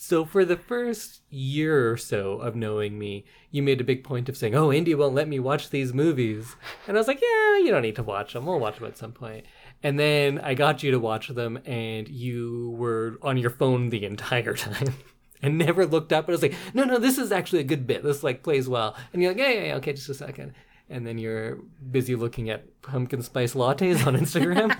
So 0.00 0.24
for 0.24 0.44
the 0.44 0.56
first 0.56 1.22
year 1.28 1.90
or 1.90 1.96
so 1.96 2.34
of 2.40 2.54
knowing 2.54 2.98
me, 2.98 3.24
you 3.50 3.62
made 3.62 3.80
a 3.80 3.84
big 3.84 4.04
point 4.04 4.28
of 4.28 4.36
saying, 4.36 4.54
"Oh, 4.54 4.72
Indy 4.72 4.94
won't 4.94 5.14
let 5.14 5.28
me 5.28 5.38
watch 5.40 5.70
these 5.70 5.92
movies," 5.92 6.54
and 6.86 6.96
I 6.96 7.00
was 7.00 7.08
like, 7.08 7.20
"Yeah, 7.20 7.58
you 7.58 7.68
don't 7.70 7.82
need 7.82 7.96
to 7.96 8.02
watch 8.02 8.32
them. 8.32 8.46
We'll 8.46 8.60
watch 8.60 8.76
them 8.78 8.86
at 8.86 8.96
some 8.96 9.12
point." 9.12 9.44
And 9.82 9.98
then 9.98 10.38
I 10.38 10.54
got 10.54 10.82
you 10.82 10.92
to 10.92 10.98
watch 10.98 11.28
them, 11.28 11.58
and 11.66 12.08
you 12.08 12.74
were 12.78 13.18
on 13.22 13.36
your 13.38 13.50
phone 13.50 13.90
the 13.90 14.04
entire 14.04 14.54
time. 14.68 14.94
And 15.42 15.56
never 15.56 15.86
looked 15.86 16.12
up. 16.12 16.24
And 16.24 16.32
I 16.32 16.34
was 16.34 16.42
like, 16.42 16.54
no, 16.74 16.84
no, 16.84 16.98
this 16.98 17.18
is 17.18 17.30
actually 17.30 17.60
a 17.60 17.64
good 17.64 17.86
bit. 17.86 18.02
This 18.02 18.24
like 18.24 18.42
plays 18.42 18.68
well. 18.68 18.96
And 19.12 19.22
you're 19.22 19.32
like, 19.32 19.38
yeah, 19.38 19.50
yeah, 19.50 19.64
yeah, 19.66 19.74
okay, 19.76 19.92
just 19.92 20.08
a 20.08 20.14
second. 20.14 20.52
And 20.90 21.06
then 21.06 21.18
you're 21.18 21.58
busy 21.90 22.16
looking 22.16 22.50
at 22.50 22.82
pumpkin 22.82 23.22
spice 23.22 23.54
lattes 23.54 24.06
on 24.06 24.16
Instagram. 24.16 24.74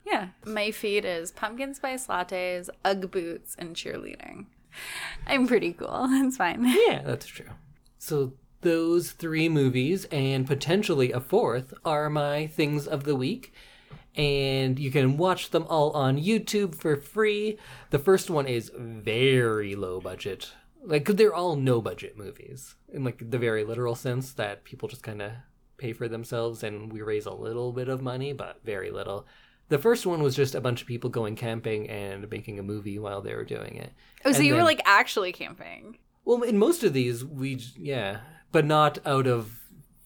yeah. 0.06 0.28
My 0.44 0.70
feed 0.70 1.04
is 1.04 1.30
pumpkin 1.30 1.74
spice 1.74 2.06
lattes, 2.06 2.68
Ugg 2.84 3.10
boots, 3.10 3.54
and 3.58 3.76
cheerleading. 3.76 4.46
I'm 5.26 5.46
pretty 5.46 5.72
cool. 5.72 6.06
It's 6.10 6.36
fine. 6.36 6.64
Yeah, 6.64 7.02
that's 7.04 7.26
true. 7.26 7.50
So 7.98 8.32
those 8.62 9.12
three 9.12 9.48
movies 9.48 10.06
and 10.06 10.46
potentially 10.46 11.12
a 11.12 11.20
fourth 11.20 11.72
are 11.84 12.10
my 12.10 12.46
things 12.46 12.86
of 12.86 13.04
the 13.04 13.16
week. 13.16 13.52
And 14.16 14.78
you 14.78 14.90
can 14.90 15.16
watch 15.16 15.50
them 15.50 15.66
all 15.68 15.92
on 15.92 16.18
YouTube 16.18 16.74
for 16.74 16.96
free. 16.96 17.58
The 17.90 17.98
first 17.98 18.28
one 18.28 18.46
is 18.46 18.70
very 18.76 19.76
low 19.76 20.00
budget. 20.00 20.52
Like, 20.82 21.04
they're 21.06 21.34
all 21.34 21.56
no 21.56 21.80
budget 21.80 22.16
movies 22.16 22.74
in 22.92 23.04
like 23.04 23.30
the 23.30 23.38
very 23.38 23.64
literal 23.64 23.94
sense 23.94 24.32
that 24.32 24.64
people 24.64 24.88
just 24.88 25.02
kind 25.02 25.22
of 25.22 25.32
pay 25.76 25.92
for 25.92 26.08
themselves 26.08 26.62
and 26.62 26.92
we 26.92 27.02
raise 27.02 27.26
a 27.26 27.32
little 27.32 27.72
bit 27.72 27.88
of 27.88 28.02
money, 28.02 28.32
but 28.32 28.60
very 28.64 28.90
little. 28.90 29.26
The 29.68 29.78
first 29.78 30.04
one 30.04 30.22
was 30.22 30.34
just 30.34 30.54
a 30.56 30.60
bunch 30.60 30.80
of 30.82 30.88
people 30.88 31.08
going 31.10 31.36
camping 31.36 31.88
and 31.88 32.28
making 32.28 32.58
a 32.58 32.62
movie 32.62 32.98
while 32.98 33.22
they 33.22 33.34
were 33.34 33.44
doing 33.44 33.76
it. 33.76 33.92
Oh, 34.24 34.32
so 34.32 34.38
And 34.38 34.46
you 34.46 34.54
were 34.54 34.64
like 34.64 34.82
actually 34.84 35.32
camping. 35.32 35.98
well, 36.24 36.42
in 36.42 36.58
most 36.58 36.82
of 36.82 36.92
these, 36.92 37.24
we 37.24 37.62
yeah, 37.76 38.18
but 38.50 38.64
not 38.64 38.98
out 39.06 39.26
of 39.28 39.59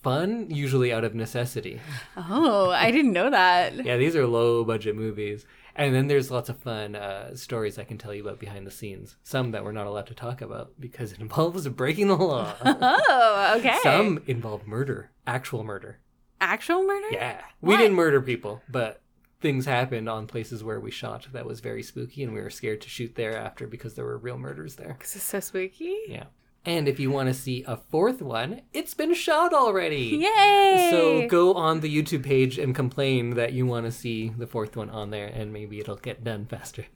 fun. 0.04 0.50
Usually 0.50 0.92
out 0.92 1.02
of 1.04 1.14
necessity. 1.14 1.80
Oh, 2.16 2.70
I 2.70 2.90
didn't 2.92 3.12
know 3.12 3.30
that. 3.30 3.74
Yeah, 3.84 3.96
these 3.96 4.14
are 4.14 4.26
low 4.26 4.62
budget 4.64 4.94
movies, 4.94 5.44
and 5.74 5.94
then 5.94 6.06
there's 6.06 6.30
lots 6.30 6.48
of 6.48 6.58
fun 6.58 6.94
uh, 6.94 7.34
stories 7.34 7.78
I 7.78 7.84
can 7.84 7.98
tell 7.98 8.14
you 8.14 8.22
about 8.22 8.38
behind 8.38 8.66
the 8.66 8.70
scenes. 8.70 9.16
Some 9.24 9.50
that 9.50 9.64
we're 9.64 9.72
not 9.72 9.86
allowed 9.88 10.06
to 10.06 10.14
talk 10.14 10.40
about 10.40 10.72
because 10.78 11.12
it 11.12 11.18
involves 11.26 11.66
breaking 11.68 12.08
the 12.08 12.16
law. 12.16 12.54
Oh, 12.64 13.54
okay. 13.58 13.76
Some 13.82 14.22
involve 14.26 14.66
murder, 14.66 15.10
actual 15.26 15.64
murder. 15.64 15.98
actual 16.40 16.84
murder? 16.84 17.08
Yeah, 17.10 17.40
we 17.60 17.76
didn't 17.76 17.96
murder 17.96 18.20
people, 18.20 18.62
but 18.70 19.00
things 19.40 19.66
happened 19.66 20.08
on 20.08 20.26
places 20.26 20.64
where 20.64 20.80
we 20.80 20.90
shot 20.90 21.26
that 21.32 21.44
was 21.46 21.60
very 21.60 21.82
spooky, 21.82 22.22
and 22.22 22.32
we 22.32 22.40
were 22.40 22.50
scared 22.50 22.80
to 22.82 22.88
shoot 22.88 23.14
there 23.14 23.36
after 23.36 23.66
because 23.66 23.94
there 23.94 24.04
were 24.06 24.16
real 24.18 24.38
murders 24.38 24.76
there. 24.76 24.94
Because 24.98 25.16
is 25.16 25.22
so 25.22 25.40
spooky. 25.40 25.96
Yeah. 26.08 26.24
And 26.66 26.88
if 26.88 26.98
you 26.98 27.10
want 27.10 27.28
to 27.28 27.34
see 27.34 27.62
a 27.66 27.76
fourth 27.76 28.22
one, 28.22 28.62
it's 28.72 28.94
been 28.94 29.12
shot 29.12 29.52
already. 29.52 30.18
Yay! 30.22 30.88
So 30.90 31.28
go 31.28 31.52
on 31.54 31.80
the 31.80 31.94
YouTube 31.94 32.24
page 32.24 32.58
and 32.58 32.74
complain 32.74 33.30
that 33.30 33.52
you 33.52 33.66
want 33.66 33.84
to 33.84 33.92
see 33.92 34.30
the 34.30 34.46
fourth 34.46 34.74
one 34.74 34.88
on 34.88 35.10
there, 35.10 35.26
and 35.26 35.52
maybe 35.52 35.78
it'll 35.78 35.96
get 35.96 36.24
done 36.24 36.46
faster. 36.46 36.86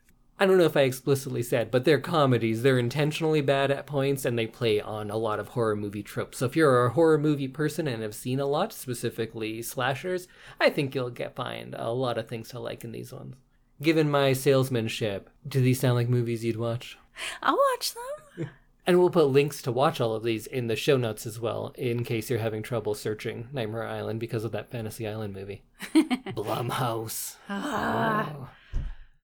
I 0.41 0.45
don't 0.45 0.57
know 0.57 0.63
if 0.63 0.77
I 0.77 0.81
explicitly 0.81 1.43
said, 1.43 1.69
but 1.69 1.83
they're 1.83 1.99
comedies. 1.99 2.63
They're 2.63 2.79
intentionally 2.79 3.41
bad 3.41 3.71
at 3.71 3.85
points, 3.85 4.23
and 4.23 4.39
they 4.39 4.47
play 4.47 4.79
on 4.79 5.11
a 5.11 5.17
lot 5.17 5.39
of 5.39 5.49
horror 5.49 5.75
movie 5.75 6.01
tropes. 6.01 6.37
So 6.37 6.45
if 6.45 6.55
you're 6.55 6.85
a 6.85 6.93
horror 6.93 7.17
movie 7.17 7.49
person 7.49 7.87
and 7.87 8.01
have 8.01 8.15
seen 8.15 8.39
a 8.39 8.45
lot, 8.45 8.71
specifically 8.71 9.61
slashers, 9.61 10.27
I 10.59 10.69
think 10.69 10.95
you'll 10.95 11.09
get 11.09 11.35
find 11.35 11.75
a 11.77 11.91
lot 11.91 12.17
of 12.17 12.29
things 12.29 12.49
to 12.49 12.59
like 12.59 12.85
in 12.85 12.93
these 12.93 13.11
ones. 13.11 13.35
Given 13.81 14.09
my 14.09 14.33
salesmanship, 14.33 15.29
do 15.47 15.61
these 15.61 15.79
sound 15.79 15.95
like 15.95 16.09
movies 16.09 16.43
you'd 16.43 16.57
watch? 16.57 16.97
I'll 17.43 17.59
watch 17.73 17.93
them. 17.93 18.49
And 18.89 18.97
we'll 18.97 19.11
put 19.11 19.27
links 19.27 19.61
to 19.61 19.71
watch 19.71 20.01
all 20.01 20.15
of 20.15 20.23
these 20.23 20.47
in 20.47 20.65
the 20.65 20.75
show 20.75 20.97
notes 20.97 21.27
as 21.27 21.39
well, 21.39 21.75
in 21.77 22.03
case 22.03 22.27
you're 22.27 22.39
having 22.39 22.63
trouble 22.63 22.95
searching 22.95 23.47
Nightmare 23.53 23.85
Island 23.85 24.19
because 24.19 24.43
of 24.43 24.51
that 24.53 24.71
Fantasy 24.71 25.07
Island 25.07 25.35
movie. 25.35 25.61
Blumhouse. 25.93 27.35
Ah. 27.47 28.33
Oh. 28.35 28.49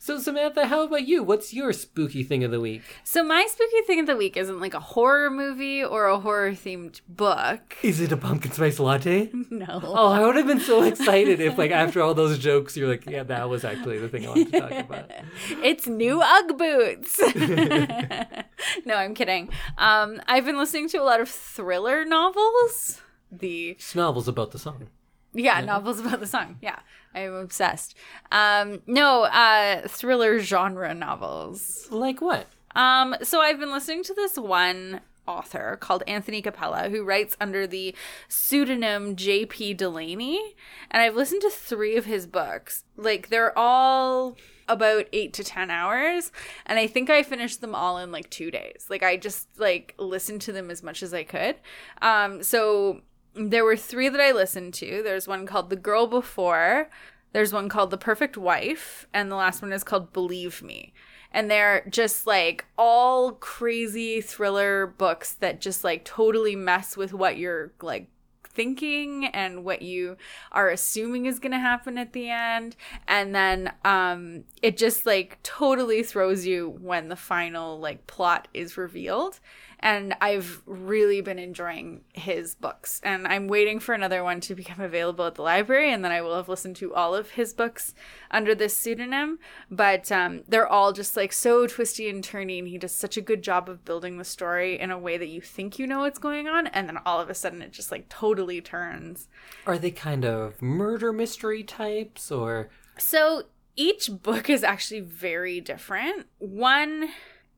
So, 0.06 0.20
Samantha, 0.20 0.68
how 0.68 0.84
about 0.84 1.08
you? 1.08 1.24
What's 1.24 1.52
your 1.52 1.74
spooky 1.74 2.22
thing 2.22 2.44
of 2.44 2.52
the 2.52 2.62
week? 2.62 2.84
So 3.04 3.24
my 3.24 3.48
spooky 3.50 3.82
thing 3.88 4.00
of 4.00 4.06
the 4.06 4.16
week 4.16 4.38
isn't 4.38 4.60
like 4.60 4.76
a 4.76 4.80
horror 4.80 5.32
movie 5.32 5.84
or 5.84 6.06
a 6.06 6.20
horror 6.20 6.52
themed 6.52 7.02
book. 7.10 7.76
Is 7.82 8.00
it 8.00 8.12
a 8.12 8.18
pumpkin 8.18 8.52
spice 8.52 8.78
latte? 8.78 9.32
No. 9.50 9.82
Oh, 9.84 10.12
I 10.12 10.24
would 10.24 10.36
have 10.36 10.46
been 10.46 10.60
so 10.60 10.84
excited 10.84 11.40
if, 11.40 11.58
like, 11.58 11.72
after 11.72 12.04
all 12.04 12.14
those 12.14 12.38
jokes, 12.38 12.78
you're 12.78 12.88
like, 12.88 13.10
yeah, 13.10 13.24
that 13.24 13.50
was 13.50 13.66
actually 13.66 13.98
the 13.98 14.08
thing 14.08 14.28
I 14.28 14.30
wanted 14.30 14.52
to 14.52 14.60
talk 14.60 14.72
about. 14.72 15.12
It's 15.64 15.88
new 15.88 16.22
Ugg 16.22 16.56
boots. 16.56 17.20
no, 18.86 18.94
I'm 18.94 19.16
kidding. 19.16 19.50
Um, 19.80 20.22
I've 20.28 20.46
been 20.46 20.58
listening 20.60 20.88
to 20.90 20.98
a 20.98 21.04
lot 21.04 21.20
of 21.20 21.30
thriller 21.30 22.06
novels. 22.06 23.02
The 23.32 23.76
novels 23.96 24.28
about 24.28 24.52
the 24.52 24.60
song. 24.60 24.88
yeah, 25.34 25.62
novels 25.62 26.00
about 26.00 26.20
the 26.20 26.28
song. 26.28 26.60
Yeah, 26.62 26.78
I'm 27.16 27.34
obsessed. 27.34 27.96
Um, 28.32 28.82
no, 28.86 29.24
uh, 29.24 29.88
thriller 29.88 30.40
genre 30.40 30.94
novels. 30.94 31.88
Like 31.90 32.22
what? 32.22 32.48
Um, 32.76 33.16
so 33.24 33.40
I've 33.40 33.60
been 33.60 33.72
listening 33.72 34.04
to 34.04 34.14
this 34.14 34.38
one 34.38 35.02
author 35.28 35.78
called 35.80 36.04
Anthony 36.08 36.42
Capella 36.42 36.90
who 36.90 37.04
writes 37.04 37.36
under 37.42 37.66
the 37.66 37.96
pseudonym 38.28 39.16
J.P. 39.16 39.76
Delaney, 39.76 40.56
and 40.92 41.02
I've 41.02 41.16
listened 41.16 41.42
to 41.42 41.50
three 41.50 41.96
of 41.96 42.06
his 42.06 42.28
books. 42.28 42.84
Like 42.96 43.30
they're 43.30 43.58
all 43.58 44.38
about 44.68 45.06
eight 45.14 45.34
to 45.34 45.44
ten 45.44 45.72
hours, 45.72 46.32
and 46.66 46.78
I 46.78 46.88
think 46.88 47.10
I 47.10 47.24
finished 47.24 47.62
them 47.62 47.74
all 47.74 47.98
in 47.98 48.12
like 48.12 48.30
two 48.30 48.52
days. 48.52 48.88
Like 48.90 49.04
I 49.04 49.18
just 49.18 49.48
like 49.58 49.96
listened 49.98 50.42
to 50.42 50.52
them 50.52 50.70
as 50.70 50.84
much 50.84 51.02
as 51.02 51.14
I 51.14 51.24
could. 51.24 51.56
Um, 52.02 52.44
so 52.44 53.02
there 53.36 53.66
were 53.66 53.76
three 53.76 54.10
that 54.10 54.22
I 54.22 54.32
listened 54.32 54.74
to. 54.76 55.02
There's 55.04 55.28
one 55.28 55.46
called 55.46 55.70
The 55.70 55.76
Girl 55.76 56.08
Before. 56.08 56.90
There's 57.34 57.54
one 57.54 57.68
called 57.68 57.92
The 57.92 57.98
Perfect 57.98 58.38
Wife, 58.38 59.08
and 59.14 59.30
the 59.30 59.36
last 59.36 59.62
one 59.62 59.74
is 59.74 59.84
called 59.84 60.14
Believe 60.14 60.64
Me. 60.64 60.94
And 61.32 61.52
they're 61.52 61.86
just 61.90 62.26
like 62.26 62.64
all 62.78 63.34
crazy 63.34 64.22
thriller 64.22 64.88
books 64.88 65.34
that 65.34 65.60
just 65.60 65.84
like 65.84 66.06
totally 66.06 66.56
mess 66.56 66.96
with 66.96 67.14
what 67.14 67.38
you're 67.38 67.74
like 67.82 68.08
thinking 68.56 69.26
and 69.26 69.66
what 69.66 69.82
you 69.82 70.16
are 70.54 70.70
assuming 70.70 71.26
is 71.26 71.40
going 71.40 71.52
to 71.52 71.60
happen 71.60 71.98
at 71.98 72.14
the 72.14 72.30
end 72.30 72.74
and 73.06 73.36
then 73.36 73.74
um 73.84 74.46
it 74.62 74.78
just 74.78 75.06
like 75.06 75.38
totally 75.44 76.02
throws 76.02 76.46
you 76.46 76.78
when 76.80 77.10
the 77.10 77.18
final 77.18 77.78
like 77.78 78.08
plot 78.08 78.48
is 78.54 78.78
revealed 78.78 79.42
and 79.86 80.16
I've 80.20 80.64
really 80.66 81.22
been 81.22 81.38
enjoying 81.38 82.02
his 82.12 82.56
books. 82.56 83.00
And 83.04 83.28
I'm 83.28 83.48
waiting 83.48 83.80
for 83.80 83.94
another 83.94 84.24
one 84.24 84.42
to 84.42 84.56
become 84.56 84.82
available 84.82 85.26
at 85.26 85.36
the 85.36 85.44
library, 85.44 85.94
and 85.94 86.04
then 86.04 86.12
I 86.12 86.22
will 86.22 86.36
have 86.36 86.50
listened 86.50 86.76
to 86.78 86.96
all 86.96 87.14
of 87.14 87.30
his 87.30 87.54
books 87.54 87.94
under 88.32 88.56
this 88.56 88.76
pseudonym. 88.76 89.38
But 89.70 90.12
um, 90.12 90.42
they're 90.48 90.68
all 90.68 90.92
just 90.92 91.16
like 91.16 91.32
so 91.32 91.68
twisty 91.68 92.10
and 92.10 92.24
turny, 92.24 92.58
and 92.58 92.68
he 92.68 92.80
does 92.80 92.96
such 92.96 93.16
a 93.16 93.22
good 93.22 93.44
job 93.44 93.70
of 93.70 93.86
building 93.86 94.18
the 94.18 94.24
story 94.24 94.80
in 94.80 94.90
a 94.90 94.98
way 94.98 95.20
that 95.20 95.28
you 95.28 95.40
think 95.40 95.78
you 95.78 95.86
know 95.86 96.00
what's 96.00 96.18
going 96.18 96.48
on, 96.48 96.66
and 96.66 96.90
then 96.90 96.98
all 97.06 97.22
of 97.22 97.30
a 97.30 97.36
sudden 97.36 97.62
it 97.62 97.72
just 97.72 97.92
like 97.92 98.10
totally 98.10 98.62
turns. 98.62 99.28
Are 99.68 99.78
they 99.78 99.92
kind 99.92 100.26
of 100.26 100.60
murder 100.64 101.14
mystery 101.14 101.62
types 101.62 102.32
or 102.32 102.70
So 102.98 103.44
each 103.76 104.10
book 104.10 104.50
is 104.50 104.64
actually 104.64 105.02
very 105.02 105.62
different. 105.62 106.26
One 106.40 107.10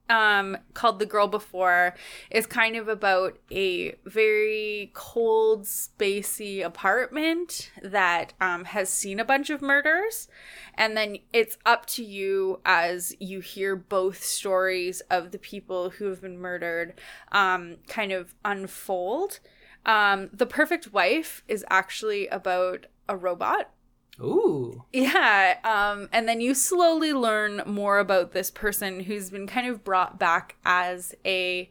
um 0.09 0.57
called 0.73 0.99
The 0.99 1.05
Girl 1.05 1.27
Before 1.27 1.95
is 2.31 2.45
kind 2.45 2.75
of 2.75 2.87
about 2.87 3.37
a 3.51 3.95
very 4.05 4.91
cold 4.93 5.63
spacey 5.63 6.63
apartment 6.63 7.71
that 7.81 8.33
um 8.39 8.65
has 8.65 8.89
seen 8.89 9.19
a 9.19 9.25
bunch 9.25 9.49
of 9.49 9.61
murders 9.61 10.27
and 10.75 10.95
then 10.95 11.17
it's 11.33 11.57
up 11.65 11.85
to 11.87 12.03
you 12.03 12.61
as 12.65 13.15
you 13.19 13.39
hear 13.39 13.75
both 13.75 14.23
stories 14.23 15.01
of 15.09 15.31
the 15.31 15.39
people 15.39 15.89
who 15.91 16.05
have 16.05 16.21
been 16.21 16.37
murdered 16.39 16.93
um 17.31 17.77
kind 17.87 18.11
of 18.11 18.35
unfold. 18.45 19.39
Um 19.85 20.29
The 20.33 20.45
Perfect 20.45 20.93
Wife 20.93 21.43
is 21.47 21.65
actually 21.69 22.27
about 22.27 22.85
a 23.09 23.15
robot 23.15 23.71
Ooh. 24.19 24.83
yeah, 24.91 25.57
um, 25.63 26.09
and 26.11 26.27
then 26.27 26.41
you 26.41 26.53
slowly 26.53 27.13
learn 27.13 27.61
more 27.65 27.99
about 27.99 28.31
this 28.31 28.49
person 28.49 29.01
who's 29.01 29.29
been 29.29 29.47
kind 29.47 29.67
of 29.67 29.83
brought 29.83 30.17
back 30.17 30.55
as 30.65 31.13
a, 31.23 31.69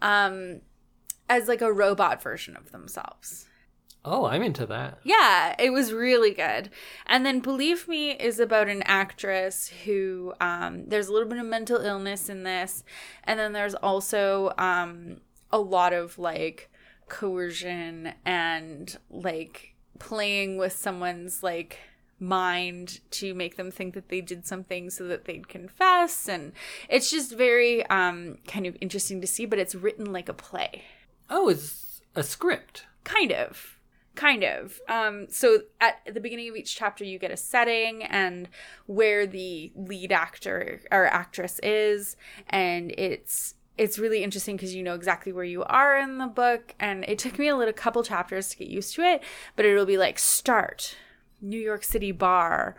um, 0.00 0.60
as 1.28 1.48
like 1.48 1.62
a 1.62 1.72
robot 1.72 2.22
version 2.22 2.56
of 2.56 2.70
themselves. 2.70 3.46
Oh, 4.04 4.24
I'm 4.24 4.42
into 4.42 4.64
that. 4.66 4.98
Yeah, 5.04 5.54
it 5.58 5.70
was 5.70 5.92
really 5.92 6.32
good. 6.32 6.70
And 7.06 7.26
then 7.26 7.40
Believe 7.40 7.86
Me 7.86 8.12
is 8.12 8.40
about 8.40 8.68
an 8.68 8.82
actress 8.84 9.70
who 9.84 10.32
um 10.40 10.84
there's 10.88 11.08
a 11.08 11.12
little 11.12 11.28
bit 11.28 11.38
of 11.38 11.44
mental 11.44 11.78
illness 11.78 12.30
in 12.30 12.42
this. 12.44 12.82
And 13.24 13.38
then 13.38 13.52
there's 13.52 13.74
also 13.74 14.54
um 14.56 15.18
a 15.52 15.58
lot 15.58 15.92
of 15.92 16.18
like 16.18 16.70
coercion 17.08 18.14
and 18.24 18.96
like 19.10 19.69
playing 19.98 20.56
with 20.56 20.72
someone's 20.72 21.42
like 21.42 21.78
mind 22.18 23.00
to 23.10 23.34
make 23.34 23.56
them 23.56 23.70
think 23.70 23.94
that 23.94 24.10
they 24.10 24.20
did 24.20 24.46
something 24.46 24.90
so 24.90 25.06
that 25.06 25.24
they'd 25.24 25.48
confess. 25.48 26.28
And 26.28 26.52
it's 26.88 27.10
just 27.10 27.32
very 27.34 27.84
um 27.86 28.38
kind 28.46 28.66
of 28.66 28.76
interesting 28.80 29.20
to 29.20 29.26
see 29.26 29.46
but 29.46 29.58
it's 29.58 29.74
written 29.74 30.12
like 30.12 30.28
a 30.28 30.34
play. 30.34 30.82
Oh, 31.28 31.48
it's 31.48 32.02
a 32.14 32.22
script. 32.22 32.86
kind 33.04 33.32
of. 33.32 33.78
Kind 34.14 34.44
of. 34.44 34.80
Um 34.88 35.28
so 35.30 35.62
at 35.80 36.00
the 36.12 36.20
beginning 36.20 36.48
of 36.50 36.56
each 36.56 36.76
chapter 36.76 37.04
you 37.04 37.18
get 37.18 37.30
a 37.30 37.36
setting 37.36 38.02
and 38.02 38.48
where 38.86 39.26
the 39.26 39.72
lead 39.74 40.12
actor 40.12 40.82
or 40.92 41.06
actress 41.06 41.58
is. 41.62 42.16
And 42.48 42.92
it's 42.98 43.54
it's 43.78 43.98
really 43.98 44.22
interesting 44.22 44.56
because 44.56 44.74
you 44.74 44.82
know 44.82 44.94
exactly 44.94 45.32
where 45.32 45.44
you 45.44 45.62
are 45.64 45.98
in 45.98 46.18
the 46.18 46.26
book 46.26 46.74
and 46.78 47.04
it 47.08 47.18
took 47.18 47.38
me 47.38 47.48
a 47.48 47.56
little 47.56 47.72
couple 47.72 48.02
chapters 48.02 48.48
to 48.48 48.56
get 48.56 48.68
used 48.68 48.94
to 48.94 49.02
it 49.02 49.22
but 49.56 49.64
it'll 49.64 49.86
be 49.86 49.96
like 49.98 50.18
start 50.18 50.96
new 51.40 51.58
york 51.58 51.82
city 51.84 52.12
bar 52.12 52.76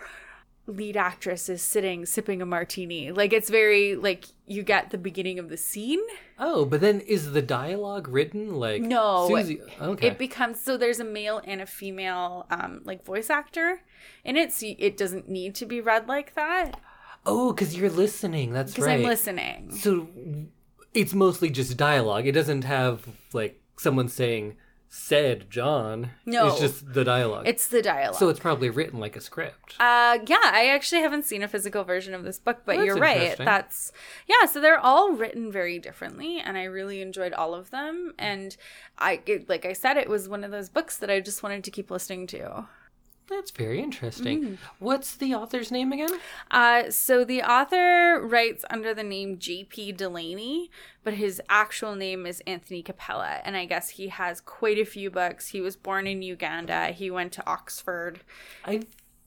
lead 0.68 0.96
actress 0.96 1.50
is 1.50 1.62
sitting 1.62 2.06
sipping 2.06 2.42
a 2.42 2.46
martini 2.46 3.12
like 3.12 3.34
it's 3.34 3.50
very 3.50 3.96
like 3.96 4.26
you 4.46 4.62
get 4.62 4.92
the 4.92 4.98
beginning 4.98 5.40
of 5.40 5.50
the 5.50 5.58
scene 5.58 6.00
Oh, 6.44 6.66
but 6.66 6.82
then 6.82 7.02
is 7.02 7.34
the 7.34 7.42
dialogue 7.44 8.08
written 8.08 8.56
like 8.56 8.82
No, 8.82 9.28
Susie? 9.28 9.62
Okay. 9.80 10.08
it 10.08 10.18
becomes 10.18 10.60
so 10.60 10.76
there's 10.76 11.00
a 11.00 11.04
male 11.04 11.40
and 11.46 11.62
a 11.62 11.66
female 11.68 12.48
um 12.50 12.82
like 12.84 13.04
voice 13.06 13.30
actor 13.30 13.82
in 14.24 14.38
it 14.38 14.52
so 14.52 14.68
it 14.80 14.98
doesn't 14.98 15.30
need 15.30 15.54
to 15.56 15.66
be 15.66 15.82
read 15.82 16.08
like 16.08 16.34
that 16.36 16.80
oh, 17.26 17.54
because 17.54 17.76
you're 17.76 17.90
listening. 17.92 18.52
That's 18.54 18.72
because 18.72 18.86
right. 18.88 19.00
i'm 19.00 19.06
listening 19.06 19.72
So 19.76 20.08
it's 20.94 21.14
mostly 21.14 21.50
just 21.50 21.78
dialogue. 21.78 22.28
It 22.28 22.34
doesn't 22.34 22.64
have 22.64 23.08
like 23.34 23.62
someone 23.78 24.10
saying 24.10 24.58
"said 24.90 25.50
John." 25.50 26.12
No. 26.26 26.48
it's 26.48 26.60
just 26.60 26.94
the 26.94 27.04
dialogue. 27.04 27.48
it's 27.48 27.68
the 27.68 27.82
dialogue 27.82 28.20
so 28.20 28.28
it's 28.30 28.40
probably 28.40 28.70
written 28.70 29.00
like 29.00 29.16
a 29.16 29.22
script. 29.22 29.76
uh 29.80 30.20
yeah 30.28 30.38
i 30.44 30.68
actually 30.68 31.02
haven't 31.02 31.24
seen 31.26 31.42
a 31.44 31.48
physical 31.48 31.84
version 31.86 32.14
of 32.14 32.24
this 32.24 32.40
book 32.40 32.64
but 32.66 32.76
That's 32.76 32.86
you're 32.86 32.98
right 32.98 33.38
that's 33.38 33.92
yeah 34.28 34.46
so 34.48 34.60
they're 34.60 34.80
all 34.80 35.14
written 35.14 35.50
very 35.52 35.80
differently 35.80 36.40
and 36.40 36.58
i 36.58 36.66
really 36.66 37.02
enjoyed 37.02 37.32
all 37.34 37.54
of 37.56 37.72
them 37.72 38.14
and 38.20 38.58
i 38.98 39.22
it, 39.26 39.48
like 39.48 39.66
i 39.66 39.72
said 39.74 39.96
it 39.98 40.10
was 40.10 40.28
one 40.28 40.44
of 40.44 40.52
those 40.52 40.68
books 40.70 40.98
that 40.98 41.10
i 41.10 41.22
just 41.22 41.42
wanted 41.42 41.64
to 41.64 41.72
keep 41.72 41.90
listening 41.90 42.28
to 42.28 42.68
That's 43.32 43.52
very 43.52 43.82
interesting. 43.82 44.44
Mm. 44.44 44.58
What's 44.80 45.16
the 45.16 45.34
author's 45.34 45.72
name 45.72 45.94
again? 45.94 46.20
Uh, 46.52 46.92
so 46.92 47.24
the 47.24 47.42
author 47.42 48.20
writes 48.22 48.66
under 48.70 48.94
the 48.94 49.04
name 49.04 49.40
J.P. 49.40 49.94
Delaney, 49.94 50.70
but 51.06 51.14
his 51.14 51.42
actual 51.48 51.96
name 51.96 52.26
is 52.26 52.42
Anthony 52.46 52.84
Capella, 52.84 53.40
and 53.46 53.56
I 53.56 53.64
guess 53.66 53.92
he 53.92 54.10
has 54.10 54.42
quite 54.42 54.78
a 54.78 54.86
few 54.86 55.10
books. 55.10 55.48
He 55.48 55.62
was 55.62 55.78
born 55.78 56.08
in 56.08 56.22
Uganda. 56.22 56.88
He 56.88 57.10
went 57.10 57.32
to 57.34 57.48
Oxford. 57.48 58.20
I 58.66 58.82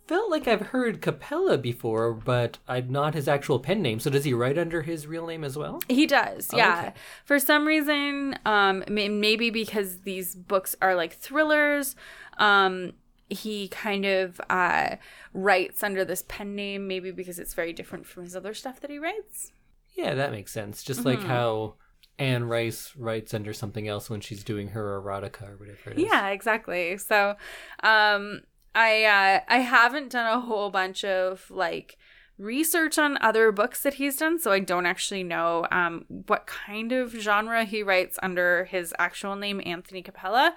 felt 0.07 0.31
like 0.31 0.47
I've 0.47 0.69
heard 0.69 1.01
Capella 1.01 1.57
before, 1.57 2.13
but 2.13 2.59
I'm 2.69 2.93
not 2.93 3.15
his 3.15 3.27
actual 3.27 3.59
pen 3.59 3.81
name. 3.81 4.01
So 4.01 4.11
does 4.11 4.25
he 4.25 4.35
write 4.35 4.59
under 4.59 4.83
his 4.83 5.07
real 5.07 5.27
name 5.27 5.45
as 5.45 5.57
well? 5.57 5.81
He 5.89 6.07
does, 6.07 6.51
yeah. 6.53 6.79
okay. 6.79 6.93
For 7.25 7.39
some 7.39 7.67
reason, 7.67 8.39
um, 8.45 8.85
maybe 8.87 9.49
because 9.49 10.01
these 10.01 10.35
books 10.35 10.77
are 10.83 10.95
like 10.95 11.15
thrillers, 11.15 11.97
um, 12.37 12.93
he 13.31 13.69
kind 13.69 14.05
of 14.05 14.41
uh, 14.51 14.97
writes 15.33 15.83
under 15.83 16.05
this 16.05 16.25
pen 16.29 16.55
name. 16.55 16.87
Maybe 16.87 17.11
because 17.11 17.39
it's 17.39 17.55
very 17.55 17.73
different 17.73 18.07
from 18.07 18.25
his 18.25 18.37
other 18.37 18.55
stuff 18.55 18.81
that 18.81 18.91
he 18.91 18.99
writes. 18.99 19.53
Yeah, 19.95 20.15
that 20.15 20.31
makes 20.33 20.53
sense. 20.53 20.83
Just 20.83 21.01
Mm-hmm. 21.01 21.09
like 21.09 21.23
how 21.23 21.75
Anne 22.19 22.45
Rice 22.45 22.93
writes 22.97 23.33
under 23.35 23.53
something 23.53 23.89
else 23.89 24.09
when 24.11 24.21
she's 24.21 24.45
doing 24.45 24.69
her 24.69 25.01
erotica 25.01 25.51
or 25.51 25.57
whatever 25.57 25.91
it 25.91 25.99
is. 25.99 26.05
Yeah, 26.05 26.29
exactly. 26.29 26.97
So, 26.99 27.37
um, 27.83 28.43
I 28.75 29.05
uh, 29.05 29.41
I 29.49 29.59
haven't 29.59 30.11
done 30.11 30.27
a 30.27 30.41
whole 30.41 30.71
bunch 30.71 31.05
of 31.05 31.49
like 31.51 31.97
research 32.37 32.99
on 32.99 33.17
other 33.21 33.53
books 33.53 33.83
that 33.85 33.95
he's 33.95 34.17
done, 34.17 34.41
so 34.41 34.51
I 34.51 34.59
don't 34.59 34.87
actually 34.87 35.23
know 35.23 35.67
um 35.71 36.05
what 36.27 36.47
kind 36.49 36.91
of 36.91 37.13
genre 37.13 37.65
he 37.65 37.83
writes 37.85 38.19
under 38.23 38.65
his 38.65 38.93
actual 38.99 39.37
name, 39.37 39.63
Anthony 39.65 40.03
Capella. 40.03 40.55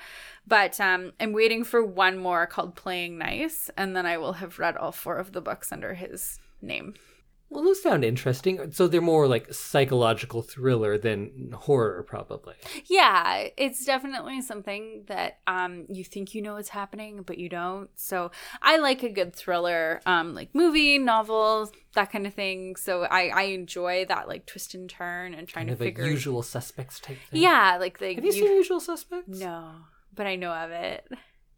But 0.47 0.79
um, 0.79 1.11
I'm 1.19 1.33
waiting 1.33 1.63
for 1.65 1.83
one 1.85 2.17
more 2.17 2.47
called 2.47 2.75
Playing 2.75 3.17
Nice, 3.17 3.69
and 3.77 3.95
then 3.95 4.05
I 4.05 4.17
will 4.17 4.33
have 4.33 4.59
read 4.59 4.77
all 4.77 4.91
four 4.93 5.17
of 5.17 5.33
the 5.33 5.41
books 5.41 5.71
under 5.71 5.93
his 5.93 6.39
name. 6.61 6.93
Well, 7.49 7.63
those 7.63 7.81
sound 7.81 8.03
interesting. 8.03 8.73
So 8.73 8.87
they're 8.89 8.99
more 8.99 9.25
like 9.25 9.53
psychological 9.53 10.41
thriller 10.41 10.97
than 10.97 11.53
horror, 11.55 12.03
probably. 12.03 12.55
Yeah, 12.87 13.47
it's 13.55 13.85
definitely 13.85 14.41
something 14.41 15.03
that 15.07 15.39
um 15.47 15.85
you 15.87 16.03
think 16.03 16.35
you 16.35 16.41
know 16.41 16.55
what's 16.55 16.67
happening, 16.69 17.23
but 17.23 17.37
you 17.37 17.47
don't. 17.47 17.89
So 17.95 18.31
I 18.61 18.77
like 18.77 19.01
a 19.03 19.09
good 19.09 19.33
thriller, 19.33 20.01
um, 20.05 20.35
like 20.35 20.53
movie, 20.53 20.97
novel, 20.97 21.71
that 21.93 22.11
kind 22.11 22.27
of 22.27 22.33
thing. 22.33 22.75
So 22.75 23.03
I 23.03 23.27
I 23.29 23.41
enjoy 23.43 24.03
that 24.09 24.27
like 24.27 24.45
twist 24.45 24.73
and 24.75 24.89
turn 24.89 25.33
and 25.33 25.47
trying 25.47 25.67
Kind 25.67 25.77
to 25.77 25.83
figure. 25.85 26.05
usual 26.05 26.43
suspects 26.43 26.99
type 26.99 27.17
thing. 27.31 27.41
Yeah, 27.41 27.77
like 27.79 27.99
the 27.99 28.13
Have 28.15 28.25
you 28.25 28.31
seen 28.33 28.43
Usual 28.57 28.81
Suspects? 28.81 29.39
no, 29.39 29.71
but 30.17 30.27
I 30.27 30.35
know 30.35 30.51
of 30.51 30.71
it. 30.71 31.07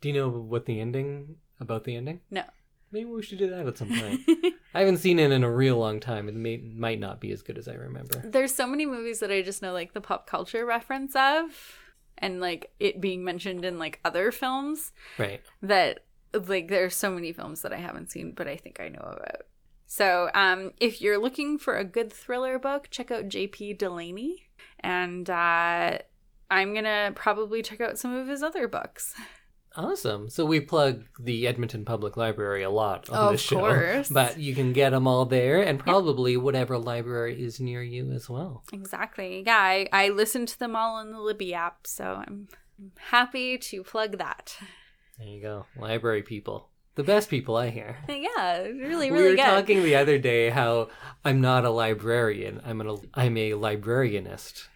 Do 0.02 0.10
you 0.10 0.14
know 0.14 0.30
what 0.30 0.66
the 0.68 0.80
ending 0.80 1.38
about 1.60 1.84
the 1.86 1.96
ending? 1.96 2.22
No. 2.30 2.44
Maybe 2.92 3.06
we 3.06 3.22
should 3.22 3.38
do 3.40 3.50
that 3.50 3.68
at 3.68 3.78
some 3.78 3.90
point. 3.90 4.22
I 4.74 4.80
haven't 4.80 4.98
seen 4.98 5.20
it 5.20 5.32
in 5.32 5.44
a 5.44 5.52
real 5.52 5.78
long 5.78 6.00
time. 6.00 6.28
It 6.30 6.36
may, 6.36 6.58
might 6.58 7.00
not 7.00 7.20
be 7.20 7.32
as 7.32 7.42
good 7.42 7.58
as 7.58 7.68
I 7.68 7.74
remember. 7.74 8.22
There's 8.24 8.54
so 8.54 8.66
many 8.68 8.86
movies 8.86 9.20
that 9.20 9.32
I 9.32 9.42
just 9.42 9.62
know 9.62 9.74
like 9.74 9.94
the 9.94 10.02
pop 10.02 10.26
culture 10.28 10.66
reference 10.66 11.16
of, 11.16 11.78
and 12.18 12.40
like 12.40 12.72
it 12.80 13.00
being 13.02 13.24
mentioned 13.24 13.66
in 13.66 13.80
like 13.80 14.00
other 14.06 14.32
films. 14.32 14.92
Right. 15.18 15.42
that 15.62 16.06
like 16.34 16.68
there's 16.68 16.96
so 16.96 17.10
many 17.12 17.34
films 17.34 17.62
that 17.64 17.74
I 17.74 17.78
haven't 17.78 18.12
seen 18.12 18.34
but 18.34 18.48
I 18.48 18.56
think 18.56 18.80
I 18.80 18.90
know 18.90 19.02
about. 19.02 19.48
So, 19.88 20.30
um 20.36 20.72
if 20.80 21.02
you're 21.02 21.18
looking 21.18 21.58
for 21.58 21.78
a 21.78 21.84
good 21.84 22.14
thriller 22.14 22.60
book, 22.60 22.88
check 22.92 23.10
out 23.10 23.30
JP 23.30 23.80
Delaney 23.80 24.50
and 24.80 25.28
uh 25.30 26.00
I'm 26.52 26.74
going 26.74 26.86
to 26.86 27.12
probably 27.16 27.62
check 27.62 27.82
out 27.82 27.98
some 28.00 28.16
of 28.16 28.28
his 28.28 28.42
other 28.44 28.68
books. 28.68 29.14
Awesome. 29.76 30.30
So 30.30 30.46
we 30.46 30.60
plug 30.60 31.04
the 31.20 31.46
Edmonton 31.48 31.86
Public 31.86 32.18
Library 32.18 32.64
a 32.64 32.70
lot 32.72 33.08
on 33.10 33.16
Of 33.28 33.32
this 33.34 33.42
show. 33.42 33.60
course. 33.60 34.10
But 34.10 34.40
you 34.40 34.56
can 34.56 34.74
get 34.74 34.90
them 34.90 35.08
all 35.08 35.26
there 35.26 35.62
and 35.62 35.80
probably 35.80 36.36
whatever 36.38 36.78
library 36.78 37.42
is 37.42 37.60
near 37.60 37.84
you 37.84 38.12
as 38.12 38.28
well. 38.28 38.64
Exactly. 38.74 39.44
Yeah, 39.46 39.58
I, 39.58 39.88
I 39.94 40.10
listened 40.10 40.48
to 40.50 40.60
them 40.60 40.76
all 40.76 41.00
in 41.02 41.12
the 41.12 41.20
Libby 41.22 41.54
app, 41.54 41.86
so 41.86 42.24
I'm 42.28 42.48
happy 42.98 43.58
to 43.60 43.84
plug 43.84 44.18
that. 44.18 44.58
There 45.20 45.28
you 45.28 45.42
go. 45.42 45.66
Library 45.78 46.24
people. 46.24 46.70
The 46.96 47.04
best 47.04 47.30
people 47.30 47.56
I 47.56 47.70
hear. 47.70 47.98
Yeah, 48.10 48.58
really, 48.64 48.72
really. 48.82 49.12
we 49.12 49.18
were 49.24 49.30
good. 49.36 49.38
talking 49.46 49.84
the 49.84 49.96
other 49.96 50.18
day 50.18 50.50
how 50.50 50.90
I'm 51.24 51.42
not 51.42 51.64
a 51.64 51.70
librarian. 51.70 52.60
I'm 52.66 52.82
an 52.82 52.98
I'm 53.14 53.38
a 53.38 53.52
librarianist. 53.52 54.68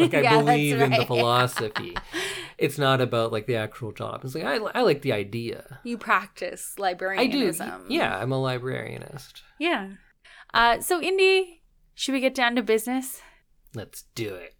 Like 0.00 0.14
I 0.14 0.20
Yeah, 0.22 0.40
believe 0.42 0.80
in 0.80 0.90
the 0.90 1.06
philosophy. 1.06 1.96
it's 2.58 2.78
not 2.78 3.00
about 3.00 3.32
like 3.32 3.46
the 3.46 3.56
actual 3.56 3.92
job. 3.92 4.22
It's 4.24 4.34
like 4.34 4.44
I, 4.44 4.56
I 4.56 4.82
like 4.82 5.02
the 5.02 5.12
idea. 5.12 5.80
you 5.84 5.96
practice 5.98 6.74
I 6.76 6.78
do. 6.78 6.82
librarianism. 6.82 7.86
Yeah, 7.88 8.16
I'm 8.18 8.32
a 8.32 8.36
librarianist. 8.36 9.42
Yeah. 9.58 9.90
Uh, 10.52 10.80
so, 10.80 11.00
Indy, 11.00 11.62
should 11.94 12.12
we 12.12 12.20
get 12.20 12.34
down 12.34 12.56
to 12.56 12.62
business? 12.62 13.20
Let's 13.74 14.02
do 14.14 14.34
it. 14.34 14.54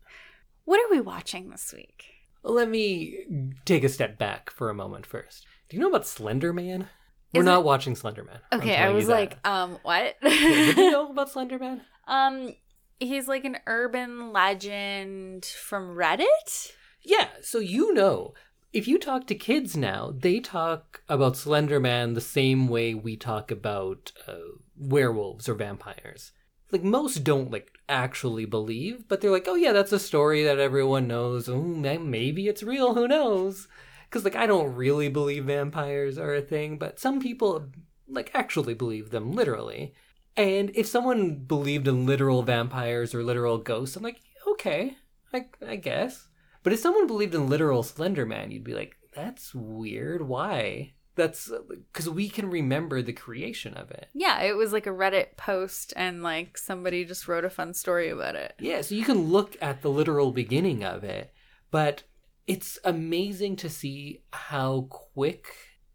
What 0.64 0.78
are 0.78 0.90
we 0.90 1.00
watching 1.00 1.50
this 1.50 1.72
week? 1.76 2.04
Let 2.42 2.68
me 2.68 3.26
take 3.64 3.82
a 3.84 3.88
step 3.88 4.18
back 4.18 4.50
for 4.50 4.70
a 4.70 4.74
moment 4.74 5.04
first. 5.04 5.46
Do 5.68 5.76
you 5.76 5.82
know 5.82 5.88
about 5.88 6.06
Slender 6.06 6.52
Man? 6.52 6.88
We're 7.34 7.40
Is 7.42 7.46
not 7.46 7.64
watching 7.64 7.94
Slender 7.96 8.24
Man. 8.24 8.40
Okay, 8.52 8.76
I 8.76 8.90
was 8.90 9.08
like, 9.08 9.36
um, 9.46 9.78
what? 9.82 10.16
Do 10.22 10.30
you 10.32 10.74
know 10.90 11.10
about 11.10 11.30
Slender 11.30 11.58
Man? 11.58 11.80
um, 12.06 12.54
he's 13.00 13.26
like 13.26 13.44
an 13.44 13.58
urban 13.66 14.32
legend 14.32 15.44
from 15.44 15.96
Reddit. 15.96 16.72
Yeah, 17.02 17.28
so 17.42 17.58
you 17.58 17.92
know, 17.92 18.34
if 18.72 18.86
you 18.86 18.98
talk 18.98 19.26
to 19.26 19.34
kids 19.34 19.76
now, 19.76 20.12
they 20.16 20.38
talk 20.38 21.02
about 21.08 21.36
Slender 21.36 21.80
Man 21.80 22.14
the 22.14 22.20
same 22.20 22.68
way 22.68 22.94
we 22.94 23.16
talk 23.16 23.50
about 23.50 24.12
uh, 24.28 24.34
werewolves 24.76 25.48
or 25.48 25.54
vampires. 25.54 26.32
Like 26.70 26.84
most 26.84 27.24
don't 27.24 27.50
like 27.50 27.72
actually 27.88 28.44
believe, 28.44 29.08
but 29.08 29.20
they're 29.20 29.32
like, 29.32 29.48
"Oh 29.48 29.56
yeah, 29.56 29.72
that's 29.72 29.92
a 29.92 29.98
story 29.98 30.44
that 30.44 30.60
everyone 30.60 31.08
knows. 31.08 31.48
Oh, 31.48 31.60
maybe 31.60 32.46
it's 32.46 32.62
real. 32.62 32.94
Who 32.94 33.08
knows?" 33.08 33.66
Because 34.08 34.24
like 34.24 34.36
I 34.36 34.46
don't 34.46 34.76
really 34.76 35.08
believe 35.08 35.46
vampires 35.46 36.16
are 36.16 36.34
a 36.34 36.40
thing, 36.40 36.78
but 36.78 37.00
some 37.00 37.18
people 37.20 37.66
like 38.08 38.30
actually 38.34 38.74
believe 38.74 39.10
them 39.10 39.32
literally. 39.32 39.94
And 40.36 40.70
if 40.74 40.86
someone 40.86 41.36
believed 41.36 41.88
in 41.88 42.06
literal 42.06 42.42
vampires 42.42 43.14
or 43.14 43.22
literal 43.22 43.58
ghosts, 43.58 43.96
I'm 43.96 44.02
like, 44.02 44.20
okay, 44.46 44.96
I, 45.32 45.46
I 45.66 45.76
guess. 45.76 46.28
But 46.62 46.72
if 46.72 46.80
someone 46.80 47.06
believed 47.06 47.34
in 47.34 47.48
literal 47.48 47.82
Slender 47.82 48.26
Man, 48.26 48.50
you'd 48.50 48.64
be 48.64 48.74
like, 48.74 48.96
that's 49.14 49.54
weird. 49.54 50.26
Why? 50.26 50.92
That's 51.16 51.50
because 51.92 52.08
we 52.08 52.28
can 52.28 52.48
remember 52.48 53.02
the 53.02 53.12
creation 53.12 53.74
of 53.74 53.90
it. 53.90 54.08
Yeah, 54.14 54.40
it 54.42 54.56
was 54.56 54.72
like 54.72 54.86
a 54.86 54.90
Reddit 54.90 55.36
post, 55.36 55.92
and 55.96 56.22
like 56.22 56.56
somebody 56.56 57.04
just 57.04 57.28
wrote 57.28 57.44
a 57.44 57.50
fun 57.50 57.74
story 57.74 58.08
about 58.08 58.36
it. 58.36 58.54
Yeah, 58.58 58.80
so 58.80 58.94
you 58.94 59.04
can 59.04 59.30
look 59.30 59.56
at 59.60 59.82
the 59.82 59.90
literal 59.90 60.32
beginning 60.32 60.84
of 60.84 61.04
it, 61.04 61.32
but 61.70 62.04
it's 62.46 62.78
amazing 62.84 63.56
to 63.56 63.68
see 63.68 64.22
how 64.32 64.86
quick 64.88 65.48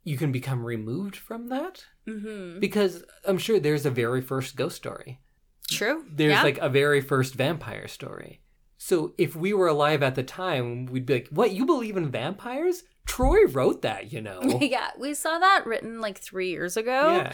you 0.06 0.18
can 0.18 0.32
become 0.32 0.64
removed 0.64 1.18
from 1.18 1.50
that. 1.50 1.84
Mm-hmm. 2.08 2.60
Because 2.60 3.04
I'm 3.26 3.40
sure 3.40 3.60
there's 3.60 3.86
a 3.86 3.92
very 3.92 4.22
first 4.22 4.56
ghost 4.56 4.78
story. 4.78 5.20
True. 5.70 6.06
There's 6.10 6.34
yeah. 6.34 6.44
like 6.44 6.60
a 6.60 6.70
very 6.70 7.02
first 7.02 7.34
vampire 7.34 7.88
story. 7.88 8.42
So 8.78 9.16
if 9.18 9.36
we 9.36 9.52
were 9.52 9.68
alive 9.68 10.04
at 10.04 10.14
the 10.14 10.24
time, 10.24 10.86
we'd 10.86 11.08
be 11.08 11.16
like, 11.16 11.30
"What? 11.32 11.52
You 11.52 11.66
believe 11.66 11.98
in 11.98 12.12
vampires? 12.12 12.84
Troy 13.08 13.46
wrote 13.48 13.82
that, 13.82 14.14
you 14.14 14.22
know." 14.22 14.42
yeah, 14.62 14.92
we 15.00 15.16
saw 15.16 15.40
that 15.40 15.66
written 15.66 16.02
like 16.02 16.20
three 16.20 16.52
years 16.52 16.78
ago. 16.78 17.16
yeah. 17.16 17.34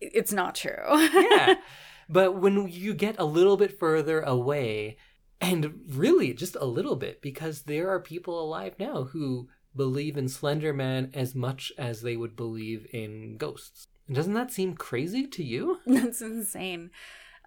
It's 0.00 0.32
not 0.32 0.54
true. 0.54 0.82
yeah. 0.88 1.56
But 2.10 2.36
when 2.40 2.68
you 2.68 2.94
get 2.94 3.16
a 3.18 3.24
little 3.26 3.58
bit 3.58 3.78
further 3.78 4.22
away, 4.22 4.96
and 5.42 5.82
really 5.90 6.32
just 6.32 6.56
a 6.56 6.64
little 6.64 6.96
bit, 6.96 7.20
because 7.20 7.64
there 7.64 7.90
are 7.90 8.00
people 8.00 8.40
alive 8.40 8.76
now 8.78 9.04
who 9.04 9.50
believe 9.78 10.18
in 10.18 10.28
Slender 10.28 10.74
Man 10.74 11.10
as 11.14 11.34
much 11.34 11.72
as 11.78 12.02
they 12.02 12.16
would 12.16 12.36
believe 12.36 12.86
in 12.92 13.38
ghosts. 13.38 13.88
Doesn't 14.12 14.34
that 14.34 14.52
seem 14.52 14.74
crazy 14.74 15.26
to 15.26 15.42
you? 15.42 15.78
That's 15.86 16.20
insane. 16.20 16.90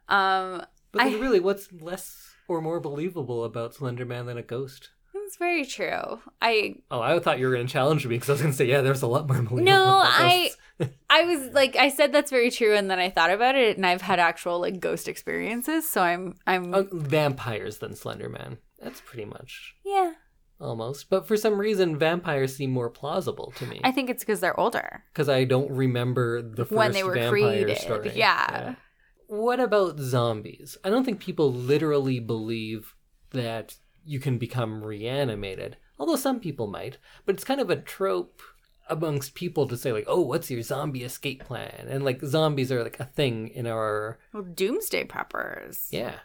Um, 0.10 0.65
But 0.91 1.04
I- 1.04 1.13
really, 1.20 1.39
what's 1.39 1.72
less 1.72 2.34
or 2.48 2.62
more 2.62 2.80
believable 2.80 3.44
about 3.44 3.76
Slender 3.76 4.06
Man 4.06 4.26
than 4.26 4.38
a 4.38 4.44
ghost? 4.44 4.89
that's 5.13 5.36
very 5.38 5.65
true. 5.65 6.20
I 6.41 6.76
Oh, 6.89 7.00
I 7.02 7.20
thought 7.20 7.38
you 7.39 7.46
were 7.48 7.54
going 7.54 7.67
to 7.67 7.72
challenge 7.72 8.06
me 8.06 8.15
because 8.15 8.30
I 8.30 8.34
was 8.34 8.41
going 8.41 8.52
to 8.54 8.58
say, 8.58 8.65
yeah, 8.65 8.82
there's 8.82 9.02
a 9.02 9.08
lot 9.08 9.28
more 9.28 9.38
believable. 9.41 9.63
No, 9.63 10.02
I- 10.04 10.52
I 11.10 11.24
was 11.24 11.54
like 11.54 11.76
I 11.76 11.89
said 11.89 12.12
that's 12.12 12.32
very 12.32 12.50
true 12.50 12.76
and 12.76 12.89
then 12.89 12.98
I 13.00 13.10
thought 13.10 13.30
about 13.30 13.56
it 13.56 13.78
and 13.78 13.86
I've 13.86 14.02
had 14.02 14.20
actual 14.20 14.60
like 14.60 14.80
ghost 14.80 15.08
experiences, 15.08 15.88
so 15.89 16.02
I'm 16.02 16.36
I'm 16.48 16.74
Uh, 16.74 16.84
vampires 16.91 17.78
than 17.80 17.96
Slender 17.96 18.30
Man. 18.30 18.58
That's 18.82 19.00
pretty 19.02 19.26
much 19.26 19.76
yeah. 19.86 20.13
Almost. 20.62 21.10
But 21.10 21.28
for 21.28 21.36
some 21.36 21.60
reason, 21.60 21.97
vampires 21.97 22.56
seem 22.56 22.71
more 22.71 22.89
plausible 22.89 23.52
to 23.58 23.65
me. 23.65 23.82
I 23.84 23.91
think 23.91 24.10
it's 24.10 24.24
because 24.24 24.39
they're 24.39 24.60
older. 24.60 25.04
because 25.13 25.28
I 25.30 25.43
don't 25.43 25.71
remember 25.71 26.41
the 26.41 26.65
first 26.65 26.71
When 26.78 26.91
they 26.91 27.04
were 27.04 27.13
vampire 27.15 27.32
created, 27.32 27.78
story. 27.78 28.12
yeah. 28.15 28.76
What 29.28 29.60
about 29.60 29.97
zombies? 30.00 30.78
I 30.84 30.89
don't 30.89 31.04
think 31.06 31.19
people 31.19 31.52
literally 31.52 32.19
believe 32.19 32.95
that 33.32 33.76
you 34.04 34.19
can 34.19 34.38
become 34.38 34.84
reanimated, 34.84 35.78
although 35.97 36.15
some 36.17 36.39
people 36.39 36.67
might. 36.67 36.97
But 37.26 37.36
it's 37.36 37.43
kind 37.45 37.62
of 37.62 37.69
a 37.69 37.76
trope 37.78 38.41
amongst 38.89 39.36
people 39.36 39.67
to 39.67 39.78
say 39.78 39.93
like, 39.93 40.04
"Oh, 40.08 40.19
what's 40.21 40.52
your 40.52 40.62
zombie 40.63 41.04
escape 41.04 41.45
plan?" 41.45 41.86
And 41.89 42.04
like 42.04 42.21
zombies 42.21 42.71
are 42.74 42.84
like 42.84 43.00
a 43.00 43.06
thing 43.06 43.47
in 43.50 43.67
our 43.67 44.19
Well, 44.34 44.43
doomsday 44.43 45.06
preppers. 45.06 45.88
yeah. 45.91 46.15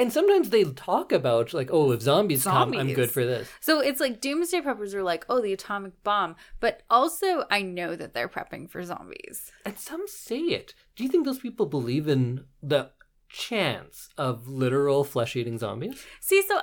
And 0.00 0.10
sometimes 0.10 0.48
they 0.48 0.64
talk 0.64 1.12
about 1.12 1.52
like, 1.52 1.68
"Oh, 1.70 1.90
if 1.92 2.00
zombies, 2.00 2.44
come, 2.44 2.74
I'm 2.74 2.94
good 2.94 3.10
for 3.10 3.26
this." 3.26 3.50
So 3.60 3.80
it's 3.80 4.00
like 4.00 4.22
doomsday 4.22 4.62
preppers 4.62 4.94
are 4.94 5.02
like, 5.02 5.26
oh, 5.28 5.42
the 5.42 5.52
atomic 5.52 6.02
bomb, 6.02 6.36
but 6.58 6.82
also 6.88 7.44
I 7.50 7.60
know 7.60 7.94
that 7.94 8.14
they're 8.14 8.28
prepping 8.28 8.70
for 8.70 8.82
zombies. 8.82 9.52
And 9.66 9.78
some 9.78 10.04
say 10.08 10.38
it. 10.38 10.74
Do 10.96 11.04
you 11.04 11.10
think 11.10 11.26
those 11.26 11.38
people 11.38 11.66
believe 11.66 12.08
in 12.08 12.46
the 12.62 12.92
chance 13.28 14.08
of 14.16 14.48
literal 14.48 15.04
flesh-eating 15.04 15.58
zombies? 15.58 16.02
See, 16.18 16.42
so 16.48 16.60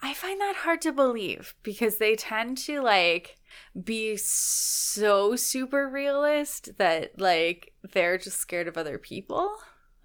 I 0.00 0.14
find 0.14 0.40
that 0.40 0.56
hard 0.58 0.80
to 0.82 0.92
believe 0.92 1.54
because 1.64 1.98
they 1.98 2.14
tend 2.14 2.58
to 2.58 2.80
like 2.80 3.38
be 3.82 4.16
so 4.16 5.34
super 5.34 5.88
realist 5.88 6.78
that 6.78 7.20
like 7.20 7.72
they're 7.92 8.18
just 8.18 8.38
scared 8.38 8.68
of 8.68 8.78
other 8.78 8.98
people. 8.98 9.52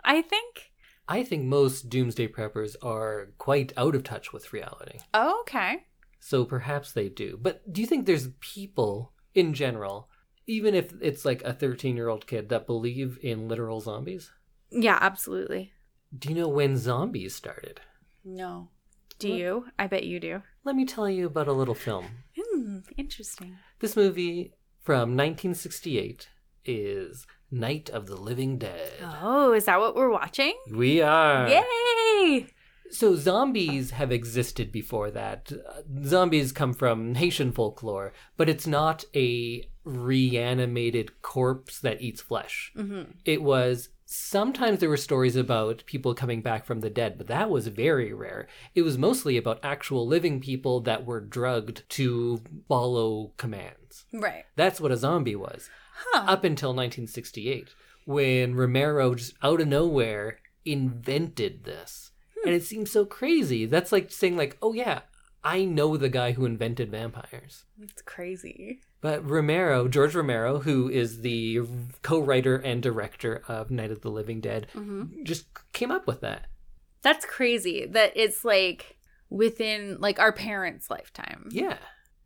I 0.03 0.23
think. 0.23 0.66
I 1.07 1.23
think 1.23 1.45
most 1.45 1.89
doomsday 1.89 2.27
preppers 2.27 2.75
are 2.81 3.29
quite 3.37 3.71
out 3.77 3.95
of 3.95 4.03
touch 4.03 4.33
with 4.33 4.51
reality. 4.51 4.99
Oh, 5.13 5.39
okay. 5.41 5.85
So 6.19 6.43
perhaps 6.43 6.91
they 6.91 7.09
do. 7.09 7.39
But 7.41 7.71
do 7.71 7.81
you 7.81 7.87
think 7.87 8.05
there's 8.05 8.29
people 8.39 9.13
in 9.33 9.53
general, 9.53 10.09
even 10.45 10.75
if 10.75 10.91
it's 11.01 11.23
like 11.23 11.41
a 11.43 11.53
13 11.53 11.95
year 11.95 12.09
old 12.09 12.27
kid, 12.27 12.49
that 12.49 12.67
believe 12.67 13.17
in 13.21 13.47
literal 13.47 13.79
zombies? 13.79 14.31
Yeah, 14.69 14.97
absolutely. 14.99 15.71
Do 16.17 16.29
you 16.29 16.35
know 16.35 16.49
when 16.49 16.77
zombies 16.77 17.35
started? 17.35 17.79
No. 18.25 18.69
Do 19.19 19.29
you? 19.29 19.65
I 19.79 19.87
bet 19.87 20.03
you 20.03 20.19
do. 20.19 20.43
Let 20.63 20.75
me 20.75 20.85
tell 20.85 21.09
you 21.09 21.27
about 21.27 21.47
a 21.47 21.53
little 21.53 21.73
film. 21.73 22.05
Hmm, 22.37 22.79
interesting. 22.97 23.57
This 23.79 23.95
movie 23.95 24.53
from 24.81 25.15
1968 25.15 26.29
is 26.65 27.25
Night 27.51 27.89
of 27.89 28.07
the 28.07 28.15
Living 28.15 28.57
Dead. 28.57 28.91
Oh, 29.21 29.53
is 29.53 29.65
that 29.65 29.79
what 29.79 29.95
we're 29.95 30.11
watching? 30.11 30.53
We 30.71 31.01
are. 31.01 31.47
Yay! 31.47 32.47
So 32.89 33.15
zombies 33.15 33.91
have 33.91 34.11
existed 34.11 34.71
before 34.71 35.11
that. 35.11 35.51
Zombies 36.03 36.51
come 36.51 36.73
from 36.73 37.15
Haitian 37.15 37.51
folklore, 37.51 38.13
but 38.37 38.49
it's 38.49 38.67
not 38.67 39.05
a 39.15 39.69
reanimated 39.83 41.21
corpse 41.21 41.79
that 41.79 42.01
eats 42.01 42.21
flesh. 42.21 42.71
Mm-hmm. 42.77 43.11
It 43.25 43.41
was 43.41 43.89
sometimes 44.05 44.79
there 44.79 44.89
were 44.89 44.97
stories 44.97 45.35
about 45.35 45.83
people 45.85 46.13
coming 46.13 46.41
back 46.41 46.65
from 46.65 46.79
the 46.79 46.89
dead, 46.89 47.17
but 47.17 47.27
that 47.27 47.49
was 47.49 47.67
very 47.67 48.13
rare. 48.13 48.47
It 48.73 48.81
was 48.81 48.97
mostly 48.97 49.37
about 49.37 49.59
actual 49.63 50.07
living 50.07 50.39
people 50.39 50.79
that 50.81 51.05
were 51.05 51.21
drugged 51.21 51.83
to 51.89 52.41
follow 52.67 53.33
commands. 53.37 54.05
Right. 54.13 54.45
That's 54.55 54.79
what 54.81 54.91
a 54.91 54.97
zombie 54.97 55.35
was 55.35 55.69
Huh. 55.99 56.25
up 56.27 56.43
until 56.43 56.69
1968 56.69 57.69
when 58.05 58.55
Romero 58.55 59.15
just 59.15 59.33
out 59.43 59.59
of 59.61 59.67
nowhere 59.67 60.39
invented 60.65 61.63
this. 61.63 62.11
And 62.45 62.53
it 62.53 62.63
seems 62.63 62.91
so 62.91 63.03
crazy. 63.05 63.65
That's 63.65 63.91
like 63.91 64.11
saying 64.11 64.37
like, 64.37 64.57
"Oh 64.61 64.73
yeah, 64.73 65.01
I 65.43 65.65
know 65.65 65.97
the 65.97 66.07
guy 66.09 66.31
who 66.33 66.45
invented 66.45 66.91
vampires." 66.91 67.65
It's 67.81 68.01
crazy. 68.03 68.79
But 69.01 69.27
Romero, 69.27 69.87
George 69.87 70.15
Romero, 70.15 70.59
who 70.59 70.89
is 70.89 71.21
the 71.21 71.59
co-writer 72.03 72.55
and 72.57 72.81
director 72.81 73.43
of 73.47 73.69
Night 73.71 73.91
of 73.91 74.01
the 74.01 74.09
Living 74.11 74.39
Dead, 74.41 74.67
Mm-hmm. 74.75 75.23
just 75.23 75.45
came 75.73 75.91
up 75.91 76.07
with 76.07 76.21
that. 76.21 76.47
That's 77.01 77.25
crazy 77.25 77.85
that 77.87 78.13
it's 78.15 78.43
like 78.45 78.97
within 79.29 79.97
like 79.99 80.19
our 80.19 80.31
parents' 80.31 80.89
lifetime. 80.89 81.49
Yeah. 81.51 81.77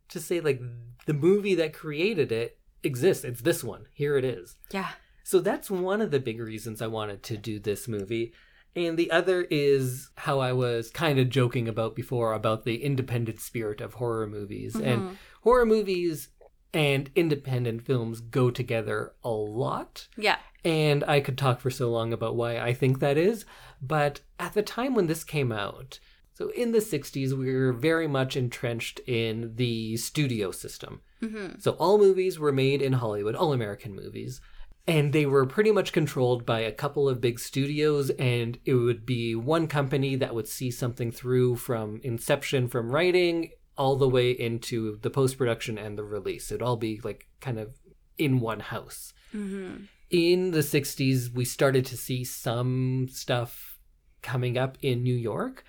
To 0.10 0.20
say 0.20 0.40
like 0.42 0.62
the 1.06 1.14
movie 1.14 1.56
that 1.56 1.74
created 1.74 2.32
it 2.32 2.58
exists. 2.84 3.24
It's 3.24 3.42
this 3.42 3.64
one. 3.64 3.86
Here 3.94 4.18
it 4.18 4.26
is. 4.26 4.58
Yeah. 4.72 4.90
So 5.24 5.40
that's 5.40 5.70
one 5.70 6.02
of 6.02 6.12
the 6.12 6.20
big 6.20 6.40
reasons 6.40 6.82
I 6.82 6.88
wanted 6.88 7.24
to 7.24 7.38
do 7.38 7.60
this 7.60 7.88
movie. 7.88 8.34
And 8.76 8.98
the 8.98 9.12
other 9.12 9.46
is 9.50 10.10
how 10.16 10.40
I 10.40 10.54
was 10.54 10.90
kind 10.90 11.20
of 11.20 11.30
joking 11.30 11.68
about 11.68 11.96
before 11.96 12.34
about 12.34 12.64
the 12.64 12.84
independent 12.84 13.40
spirit 13.40 13.82
of 13.82 13.96
horror 13.96 14.28
movies. 14.28 14.76
And 14.76 15.02
mm-hmm. 15.02 15.14
horror 15.44 15.66
movies 15.66 16.30
and 16.74 17.10
independent 17.16 17.86
films 17.86 18.22
go 18.22 18.50
together 18.50 19.14
a 19.24 19.30
lot. 19.30 20.08
Yeah. 20.18 20.38
And 20.64 21.04
I 21.06 21.20
could 21.20 21.38
talk 21.38 21.60
for 21.60 21.70
so 21.70 21.90
long 21.92 22.14
about 22.14 22.36
why 22.36 22.60
I 22.60 22.74
think 22.74 23.00
that 23.00 23.18
is. 23.18 23.46
But 23.82 24.22
at 24.40 24.54
the 24.54 24.64
time 24.64 24.96
when 24.96 25.08
this 25.08 25.24
came 25.24 25.52
out, 25.52 26.00
so 26.34 26.50
in 26.50 26.72
the 26.72 26.80
60s, 26.80 27.34
we 27.34 27.54
were 27.54 27.74
very 27.74 28.08
much 28.08 28.36
entrenched 28.36 29.00
in 29.08 29.56
the 29.56 29.98
studio 29.98 30.52
system. 30.52 31.02
Mm-hmm. 31.22 31.60
So 31.60 31.72
all 31.72 31.98
movies 31.98 32.40
were 32.40 32.52
made 32.52 32.82
in 32.82 32.94
Hollywood, 32.94 33.36
all 33.36 33.54
American 33.54 33.96
movies. 33.96 34.42
And 34.88 35.14
they 35.14 35.28
were 35.28 35.46
pretty 35.46 35.72
much 35.72 35.94
controlled 35.94 36.46
by 36.46 36.62
a 36.62 36.72
couple 36.72 37.08
of 37.08 37.22
big 37.22 37.40
studios, 37.40 38.10
and 38.12 38.58
it 38.66 38.74
would 38.74 39.06
be 39.06 39.36
one 39.36 39.68
company 39.68 40.16
that 40.16 40.34
would 40.34 40.48
see 40.48 40.72
something 40.72 41.12
through 41.12 41.58
from 41.58 42.02
inception, 42.04 42.68
from 42.68 42.92
writing, 42.92 43.52
all 43.78 43.96
the 43.96 44.10
way 44.10 44.32
into 44.32 44.98
the 45.02 45.10
post 45.10 45.38
production 45.38 45.78
and 45.78 45.98
the 45.98 46.04
release. 46.04 46.52
It'd 46.52 46.64
all 46.64 46.78
be 46.78 47.00
like 47.04 47.28
kind 47.40 47.60
of 47.60 47.78
in 48.18 48.40
one 48.40 48.60
house. 48.60 49.14
Mm-hmm. 49.34 49.86
In 50.10 50.52
the 50.52 50.60
60s, 50.60 51.32
we 51.34 51.46
started 51.46 51.86
to 51.86 51.98
see 51.98 52.24
some 52.24 53.08
stuff 53.10 53.78
coming 54.22 54.58
up 54.58 54.78
in 54.82 55.04
New 55.04 55.16
York, 55.16 55.64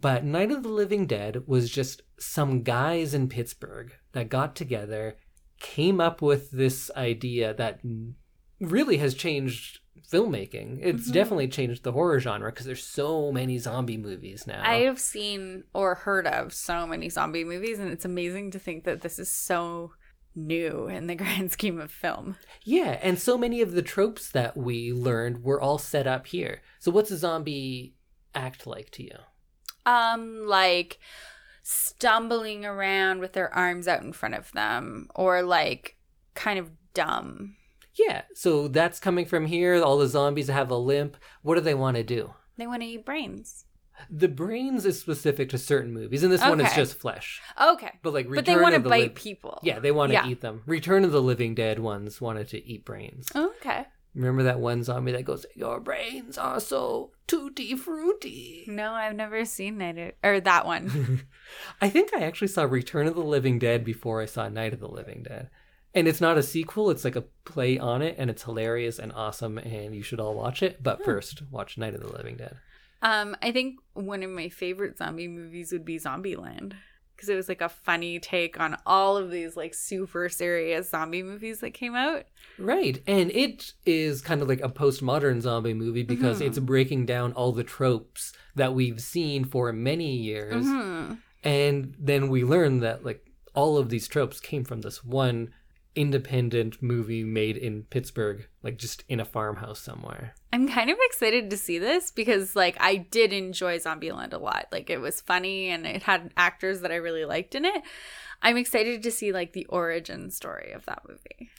but 0.00 0.24
Night 0.24 0.50
of 0.50 0.62
the 0.62 0.68
Living 0.68 1.06
Dead 1.06 1.42
was 1.46 1.70
just 1.70 2.02
some 2.18 2.62
guys 2.62 3.14
in 3.14 3.28
Pittsburgh 3.28 3.92
that 4.12 4.28
got 4.28 4.54
together, 4.56 5.16
came 5.60 6.00
up 6.00 6.20
with 6.20 6.50
this 6.50 6.90
idea 6.96 7.54
that 7.54 7.80
really 8.60 8.96
has 8.98 9.14
changed 9.14 9.80
filmmaking. 10.10 10.78
It's 10.82 11.08
Mhm. 11.08 11.12
definitely 11.12 11.48
changed 11.48 11.82
the 11.82 11.92
horror 11.92 12.20
genre 12.20 12.50
because 12.52 12.66
there's 12.66 12.84
so 12.84 13.32
many 13.32 13.58
zombie 13.58 13.96
movies 13.96 14.46
now. 14.46 14.62
I 14.64 14.80
have 14.80 15.00
seen 15.00 15.64
or 15.72 15.94
heard 15.94 16.26
of 16.26 16.52
so 16.52 16.86
many 16.86 17.08
zombie 17.08 17.44
movies, 17.44 17.78
and 17.78 17.90
it's 17.90 18.04
amazing 18.04 18.50
to 18.52 18.58
think 18.58 18.84
that 18.84 19.00
this 19.00 19.18
is 19.18 19.30
so 19.30 19.92
new 20.34 20.86
in 20.86 21.06
the 21.06 21.14
grand 21.22 21.50
scheme 21.50 21.80
of 21.80 21.90
film. 21.90 22.36
Yeah, 22.64 22.98
and 23.02 23.18
so 23.18 23.36
many 23.38 23.60
of 23.62 23.72
the 23.72 23.82
tropes 23.82 24.30
that 24.30 24.56
we 24.56 24.92
learned 24.92 25.42
were 25.42 25.60
all 25.60 25.78
set 25.78 26.06
up 26.06 26.26
here. 26.28 26.60
So 26.78 26.90
what's 26.90 27.10
a 27.10 27.16
zombie 27.16 27.94
act 28.34 28.66
like 28.66 28.90
to 28.90 29.02
you? 29.02 29.16
Um, 29.86 30.46
like 30.46 30.98
stumbling 31.62 32.64
around 32.64 33.20
with 33.20 33.32
their 33.32 33.52
arms 33.54 33.88
out 33.88 34.02
in 34.02 34.12
front 34.12 34.34
of 34.34 34.52
them, 34.52 35.08
or 35.14 35.42
like 35.42 35.96
kind 36.34 36.58
of 36.58 36.70
dumb. 36.94 37.56
Yeah, 37.94 38.22
so 38.34 38.68
that's 38.68 38.98
coming 39.00 39.24
from 39.24 39.46
here. 39.46 39.82
All 39.82 39.96
the 39.98 40.06
zombies 40.08 40.48
have 40.48 40.70
a 40.70 40.76
limp. 40.76 41.16
What 41.42 41.54
do 41.54 41.60
they 41.62 41.74
want 41.74 41.96
to 41.96 42.02
do? 42.02 42.34
They 42.58 42.66
want 42.66 42.82
to 42.82 42.88
eat 42.88 43.06
brains. 43.06 43.64
The 44.10 44.28
brains 44.28 44.84
is 44.84 45.00
specific 45.00 45.48
to 45.50 45.58
certain 45.58 45.94
movies, 45.94 46.22
and 46.22 46.30
this 46.30 46.42
one 46.42 46.60
is 46.60 46.72
just 46.74 46.98
flesh. 46.98 47.40
Okay. 47.58 47.92
But 48.02 48.12
like, 48.12 48.28
But 48.28 48.44
they 48.44 48.54
want 48.56 48.74
to 48.74 48.82
the 48.82 48.90
bite 48.90 49.02
Liv- 49.04 49.14
people. 49.14 49.58
Yeah, 49.62 49.78
they 49.78 49.90
want 49.90 50.10
to 50.10 50.14
Yeah. 50.14 50.28
eat 50.28 50.42
them. 50.42 50.62
Return 50.66 51.02
of 51.04 51.12
the 51.12 51.22
Living 51.22 51.54
Dead 51.54 51.78
ones 51.78 52.20
wanted 52.20 52.48
to 52.48 52.62
eat 52.66 52.84
brains. 52.84 53.28
Okay. 53.34 53.86
Remember 54.16 54.44
that 54.44 54.60
one 54.60 54.82
zombie 54.82 55.12
that 55.12 55.26
goes, 55.26 55.44
"Your 55.54 55.78
brains 55.78 56.38
are 56.38 56.58
so 56.58 57.12
tutti 57.26 57.76
frutti." 57.76 58.64
No, 58.66 58.92
I've 58.92 59.14
never 59.14 59.44
seen 59.44 59.76
Night 59.76 59.98
of, 59.98 60.12
or 60.24 60.40
that 60.40 60.64
one. 60.64 61.26
I 61.82 61.90
think 61.90 62.14
I 62.14 62.22
actually 62.22 62.48
saw 62.48 62.62
Return 62.62 63.06
of 63.06 63.14
the 63.14 63.20
Living 63.20 63.58
Dead 63.58 63.84
before 63.84 64.22
I 64.22 64.24
saw 64.24 64.48
Night 64.48 64.72
of 64.72 64.80
the 64.80 64.88
Living 64.88 65.22
Dead. 65.22 65.50
And 65.94 66.08
it's 66.08 66.20
not 66.20 66.38
a 66.38 66.42
sequel, 66.42 66.90
it's 66.90 67.04
like 67.04 67.16
a 67.16 67.24
play 67.44 67.78
on 67.78 68.00
it, 68.00 68.16
and 68.18 68.30
it's 68.30 68.44
hilarious 68.44 68.98
and 68.98 69.12
awesome, 69.12 69.58
and 69.58 69.94
you 69.94 70.02
should 70.02 70.20
all 70.20 70.34
watch 70.34 70.62
it. 70.62 70.82
But 70.82 71.04
first, 71.04 71.42
watch 71.50 71.76
Night 71.76 71.94
of 71.94 72.00
the 72.00 72.12
Living 72.12 72.38
Dead. 72.38 72.56
Um, 73.02 73.36
I 73.42 73.52
think 73.52 73.76
one 73.92 74.22
of 74.22 74.30
my 74.30 74.48
favorite 74.48 74.96
zombie 74.96 75.28
movies 75.28 75.72
would 75.72 75.84
be 75.84 75.98
Zombieland 75.98 76.72
because 77.16 77.30
it 77.30 77.34
was 77.34 77.48
like 77.48 77.62
a 77.62 77.68
funny 77.68 78.18
take 78.18 78.60
on 78.60 78.76
all 78.84 79.16
of 79.16 79.30
these 79.30 79.56
like 79.56 79.72
super 79.72 80.28
serious 80.28 80.90
zombie 80.90 81.22
movies 81.22 81.60
that 81.60 81.70
came 81.70 81.94
out. 81.94 82.24
Right. 82.58 83.02
And 83.06 83.30
it 83.30 83.72
is 83.86 84.20
kind 84.20 84.42
of 84.42 84.48
like 84.48 84.60
a 84.60 84.68
postmodern 84.68 85.40
zombie 85.40 85.74
movie 85.74 86.02
because 86.02 86.40
it's 86.40 86.58
breaking 86.58 87.06
down 87.06 87.32
all 87.32 87.52
the 87.52 87.64
tropes 87.64 88.32
that 88.54 88.74
we've 88.74 89.00
seen 89.00 89.44
for 89.44 89.72
many 89.72 90.14
years. 90.14 90.64
Hmm. 90.64 91.14
And 91.42 91.94
then 91.98 92.28
we 92.28 92.44
learn 92.44 92.80
that 92.80 93.04
like 93.04 93.26
all 93.54 93.78
of 93.78 93.88
these 93.88 94.08
tropes 94.08 94.38
came 94.38 94.64
from 94.64 94.82
this 94.82 95.02
one 95.02 95.50
independent 95.96 96.82
movie 96.82 97.24
made 97.24 97.56
in 97.56 97.84
Pittsburgh, 97.84 98.46
like 98.62 98.76
just 98.76 99.02
in 99.08 99.18
a 99.18 99.24
farmhouse 99.24 99.80
somewhere. 99.80 100.34
I'm 100.52 100.68
kind 100.68 100.90
of 100.90 100.98
excited 101.00 101.50
to 101.50 101.56
see 101.56 101.78
this 101.78 102.10
because 102.10 102.54
like 102.54 102.76
I 102.78 102.96
did 102.96 103.32
enjoy 103.32 103.78
Zombieland 103.78 104.32
a 104.32 104.38
lot. 104.38 104.66
Like 104.70 104.90
it 104.90 105.00
was 105.00 105.20
funny 105.20 105.70
and 105.70 105.86
it 105.86 106.02
had 106.02 106.32
actors 106.36 106.82
that 106.82 106.92
I 106.92 106.96
really 106.96 107.24
liked 107.24 107.54
in 107.54 107.64
it. 107.64 107.82
I'm 108.42 108.56
excited 108.56 109.02
to 109.02 109.10
see 109.10 109.32
like 109.32 109.52
the 109.54 109.66
origin 109.66 110.30
story 110.30 110.72
of 110.72 110.84
that 110.86 111.02
movie. 111.08 111.50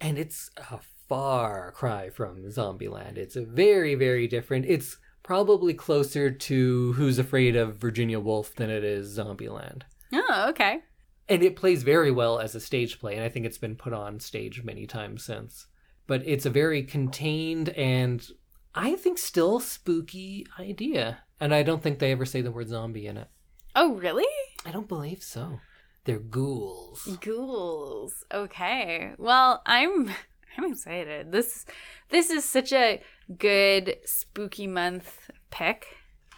And 0.00 0.16
it's 0.16 0.50
a 0.56 0.78
far 1.08 1.72
cry 1.72 2.08
from 2.08 2.42
Zombieland. 2.44 3.18
It's 3.18 3.36
a 3.36 3.44
very, 3.44 3.94
very 3.96 4.26
different. 4.28 4.64
It's 4.66 4.96
probably 5.22 5.74
closer 5.74 6.30
to 6.30 6.92
Who's 6.94 7.18
Afraid 7.18 7.56
of 7.56 7.76
Virginia 7.76 8.20
Woolf 8.20 8.54
than 8.54 8.70
it 8.70 8.84
is 8.84 9.18
Zombieland. 9.18 9.82
Oh, 10.12 10.46
okay. 10.48 10.80
And 11.30 11.42
it 11.42 11.56
plays 11.56 11.82
very 11.82 12.10
well 12.10 12.38
as 12.38 12.54
a 12.54 12.60
stage 12.60 12.98
play 13.00 13.14
and 13.14 13.24
i 13.24 13.28
think 13.28 13.46
it's 13.46 13.58
been 13.58 13.76
put 13.76 13.92
on 13.92 14.20
stage 14.20 14.62
many 14.64 14.86
times 14.86 15.24
since 15.24 15.66
but 16.06 16.22
it's 16.26 16.44
a 16.46 16.50
very 16.50 16.82
contained 16.82 17.68
and 17.70 18.28
i 18.74 18.94
think 18.96 19.16
still 19.16 19.60
spooky 19.60 20.46
idea 20.58 21.18
and 21.40 21.54
i 21.54 21.62
don't 21.62 21.82
think 21.82 21.98
they 21.98 22.12
ever 22.12 22.26
say 22.26 22.40
the 22.42 22.50
word 22.52 22.68
zombie 22.68 23.06
in 23.06 23.16
it 23.16 23.28
Oh, 23.76 23.94
really? 23.94 24.26
i 24.66 24.70
don't 24.72 24.88
believe 24.88 25.22
so 25.22 25.60
they're 26.04 26.18
ghouls 26.18 27.06
Ghouls. 27.20 28.24
Okay. 28.32 29.12
Well, 29.18 29.62
I'm 29.66 30.08
I'm 30.58 30.72
excited. 30.72 31.30
This 31.30 31.64
this 32.08 32.30
is 32.30 32.44
such 32.44 32.72
a 32.72 33.00
good 33.38 33.96
spooky 34.06 34.66
month 34.66 35.30
pick. 35.50 35.86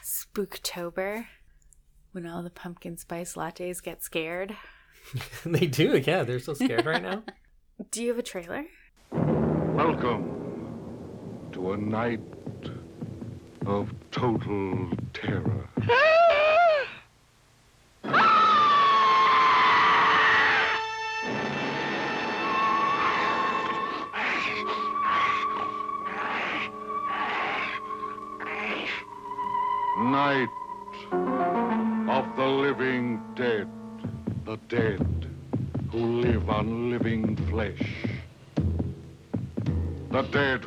Spooktober. 0.05 1.27
When 2.11 2.27
all 2.27 2.43
the 2.43 2.51
pumpkin 2.51 2.97
spice 2.99 3.35
lattes 3.35 3.83
get 3.83 4.03
scared. 4.03 4.55
they 5.45 5.67
do 5.67 5.97
yeah 6.07 6.23
they're 6.23 6.39
so 6.39 6.55
scared 6.55 6.87
right 6.87 7.03
now 7.03 7.23
Do 7.91 8.03
you 8.03 8.09
have 8.11 8.19
a 8.19 8.23
trailer? 8.23 8.65
Welcome 9.11 10.29
to 11.53 11.73
a 11.73 11.77
night 11.77 12.21
of 13.67 13.93
total 14.11 14.91
terror. 15.13 15.69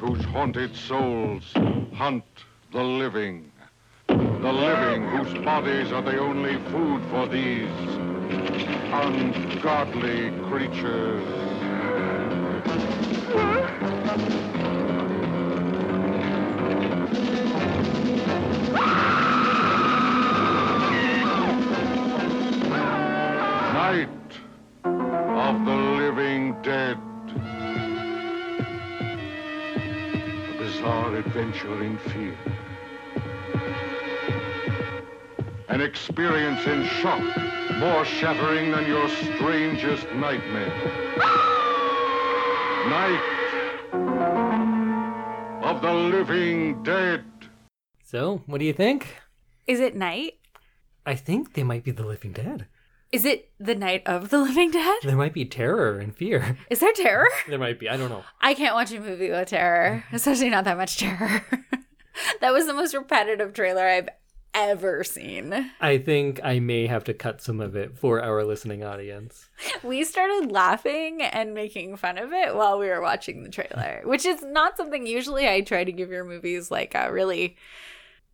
whose 0.05 0.23
haunted 0.25 0.75
souls 0.75 1.43
hunt 1.93 2.23
the 2.71 2.83
living. 2.83 3.51
The 4.07 4.53
living 4.53 5.07
whose 5.07 5.33
bodies 5.43 5.91
are 5.91 6.03
the 6.03 6.19
only 6.19 6.57
food 6.69 7.01
for 7.09 7.25
these 7.27 7.67
ungodly 8.93 10.29
creatures. 10.47 11.25
Night 23.73 24.09
of 24.83 25.65
the 25.65 25.75
living 25.75 26.61
dead. 26.61 26.99
A 30.85 30.87
bizarre 30.87 31.15
adventure 31.15 31.83
in 31.83 31.97
fear. 31.97 32.37
An 35.67 35.81
experience 35.81 36.63
in 36.67 36.85
shock 37.01 37.23
more 37.79 38.05
shattering 38.05 38.69
than 38.69 38.85
your 38.85 39.09
strangest 39.09 40.05
nightmare. 40.13 40.69
Night 42.87 43.23
of 45.63 45.81
the 45.81 45.91
living 45.91 46.83
dead. 46.83 47.23
so 48.03 48.43
what 48.45 48.59
do 48.59 48.65
you 48.65 48.73
think 48.73 49.07
Is 49.65 49.79
it 49.79 49.95
night? 49.95 50.33
i 51.07 51.15
think 51.15 51.53
they 51.53 51.63
might 51.63 51.83
be 51.83 51.91
the 51.91 52.05
living 52.05 52.31
dead 52.31 52.67
Is 53.11 53.23
it 53.25 53.49
the 53.59 53.75
night 53.75 54.03
of 54.05 54.29
the 54.29 54.39
living 54.39 54.71
dead? 54.71 54.97
there 55.03 55.15
might 55.15 55.33
be 55.33 55.45
terror 55.45 55.99
and 55.99 56.15
fear 56.15 56.57
Is 56.69 56.79
there 56.79 56.91
terror? 56.93 57.27
there 57.47 57.59
might 57.59 57.79
be 57.79 57.89
i 57.89 57.95
don't 57.97 58.09
know 58.09 58.23
I 58.41 58.53
can't 58.53 58.75
watch 58.75 58.91
a 58.91 58.99
movie 58.99 59.29
with 59.29 59.47
terror, 59.49 60.03
especially 60.11 60.49
not 60.49 60.65
that 60.65 60.77
much 60.77 60.97
terror. 60.97 61.43
that 62.41 62.53
was 62.53 62.65
the 62.67 62.73
most 62.73 62.93
repetitive 62.93 63.53
trailer 63.53 63.85
I've 63.87 64.09
ever 64.53 65.03
seen. 65.03 65.71
i 65.81 65.97
think 65.97 66.39
i 66.41 66.59
may 66.59 66.87
have 66.87 67.03
to 67.03 67.13
cut 67.13 67.41
some 67.41 67.59
of 67.59 67.75
it 67.75 67.97
for 67.97 68.21
our 68.23 68.43
listening 68.45 68.83
audience 68.85 69.49
We 69.83 70.03
started 70.05 70.49
laughing 70.49 71.21
and 71.21 71.53
making 71.53 71.97
fun 71.97 72.17
of 72.17 72.31
it 72.31 72.55
while 72.55 72.79
we 72.79 72.87
were 72.87 73.01
watching 73.01 73.43
the 73.43 73.49
trailer, 73.49 74.01
which 74.05 74.25
is 74.25 74.41
not 74.43 74.77
something 74.77 75.05
usually 75.05 75.47
I 75.47 75.59
try 75.61 75.83
to 75.83 75.91
give 75.91 76.09
your 76.09 76.23
movies 76.23 76.71
like 76.71 76.95
a 76.95 77.11
really 77.11 77.57